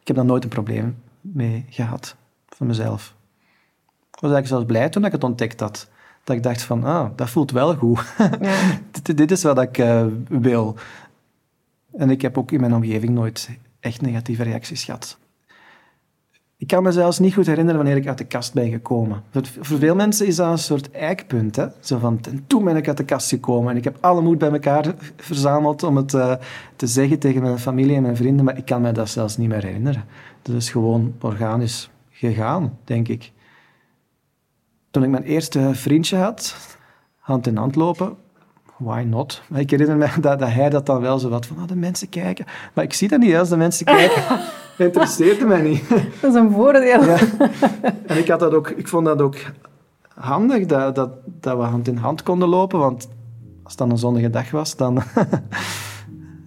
ik 0.00 0.06
heb 0.06 0.16
daar 0.16 0.24
nooit 0.24 0.44
een 0.44 0.48
probleem 0.48 0.96
mee 1.20 1.66
gehad 1.68 2.16
van 2.48 2.66
mezelf. 2.66 3.14
Ik 4.10 4.20
was 4.20 4.32
eigenlijk 4.32 4.46
zelfs 4.46 4.64
blij 4.64 4.88
toen 4.88 5.04
ik 5.04 5.12
het 5.12 5.24
ontdekt 5.24 5.60
had. 5.60 5.88
Dat 6.24 6.36
ik 6.36 6.42
dacht 6.42 6.62
van, 6.62 6.84
ah, 6.84 7.10
dat 7.16 7.30
voelt 7.30 7.50
wel 7.50 7.74
goed. 7.74 8.00
Ja. 8.40 8.80
dit, 9.02 9.16
dit, 9.16 9.30
is 9.30 9.42
wat 9.42 9.60
ik 9.60 9.78
uh, 9.78 10.06
wil. 10.28 10.76
En 11.96 12.10
ik 12.10 12.22
heb 12.22 12.38
ook 12.38 12.50
in 12.50 12.60
mijn 12.60 12.74
omgeving 12.74 13.12
nooit 13.12 13.50
echt 13.80 14.00
negatieve 14.00 14.42
reacties 14.42 14.84
gehad. 14.84 15.18
Ik 16.56 16.66
kan 16.66 16.82
me 16.82 16.92
zelfs 16.92 17.18
niet 17.18 17.34
goed 17.34 17.46
herinneren 17.46 17.80
wanneer 17.80 17.96
ik 17.96 18.06
uit 18.06 18.18
de 18.18 18.24
kast 18.24 18.54
ben 18.54 18.70
gekomen. 18.70 19.22
Voor 19.60 19.78
veel 19.78 19.94
mensen 19.94 20.26
is 20.26 20.36
dat 20.36 20.50
een 20.50 20.58
soort 20.58 20.90
eikpunt. 20.90 21.56
Hè? 21.56 21.66
Zo 21.80 21.98
van, 21.98 22.20
toen 22.46 22.64
ben 22.64 22.76
ik 22.76 22.88
uit 22.88 22.96
de 22.96 23.04
kast 23.04 23.28
gekomen 23.28 23.70
en 23.70 23.76
ik 23.76 23.84
heb 23.84 23.96
alle 24.00 24.20
moed 24.20 24.38
bij 24.38 24.50
elkaar 24.50 24.94
verzameld 25.16 25.82
om 25.82 25.96
het 25.96 26.12
uh, 26.12 26.34
te 26.76 26.86
zeggen 26.86 27.18
tegen 27.18 27.42
mijn 27.42 27.58
familie 27.58 27.96
en 27.96 28.02
mijn 28.02 28.16
vrienden, 28.16 28.44
maar 28.44 28.56
ik 28.56 28.64
kan 28.64 28.82
me 28.82 28.92
dat 28.92 29.08
zelfs 29.08 29.36
niet 29.36 29.48
meer 29.48 29.62
herinneren. 29.62 30.04
Dat 30.42 30.54
is 30.54 30.70
gewoon 30.70 31.14
organisch 31.20 31.90
gegaan, 32.10 32.78
denk 32.84 33.08
ik. 33.08 33.32
Toen 34.90 35.02
ik 35.02 35.10
mijn 35.10 35.22
eerste 35.22 35.70
vriendje 35.74 36.16
had, 36.16 36.56
hand 37.18 37.46
in 37.46 37.56
hand 37.56 37.74
lopen, 37.74 38.16
why 38.76 39.02
not? 39.06 39.42
Maar 39.48 39.60
ik 39.60 39.70
herinner 39.70 39.96
me 39.96 40.08
dat, 40.20 40.38
dat, 40.38 40.48
hij 40.48 40.70
dat 40.70 40.86
dan 40.86 41.00
wel 41.00 41.18
zo 41.18 41.28
wat 41.28 41.46
van, 41.46 41.56
oh, 41.56 41.68
de 41.68 41.76
mensen 41.76 42.08
kijken. 42.08 42.44
Maar 42.72 42.84
ik 42.84 42.92
zie 42.92 43.08
dat 43.08 43.20
niet, 43.20 43.34
als 43.36 43.48
de 43.48 43.56
mensen 43.56 43.86
kijken. 43.86 44.22
interesseerde 44.78 45.44
mij 45.44 45.62
niet. 45.62 45.88
Dat 46.20 46.30
is 46.30 46.34
een 46.34 46.50
voordeel. 46.50 47.04
Ja. 47.04 47.18
En 48.06 48.18
ik, 48.18 48.28
had 48.28 48.40
dat 48.40 48.54
ook, 48.54 48.68
ik 48.68 48.88
vond 48.88 49.06
dat 49.06 49.20
ook 49.20 49.36
handig, 50.14 50.66
dat, 50.66 50.94
dat, 50.94 51.10
dat 51.40 51.56
we 51.56 51.62
hand 51.62 51.88
in 51.88 51.96
hand 51.96 52.22
konden 52.22 52.48
lopen, 52.48 52.78
want 52.78 53.08
als 53.62 53.72
het 53.72 53.78
dan 53.78 53.90
een 53.90 53.98
zonnige 53.98 54.30
dag 54.30 54.50
was, 54.50 54.76
dan... 54.76 55.02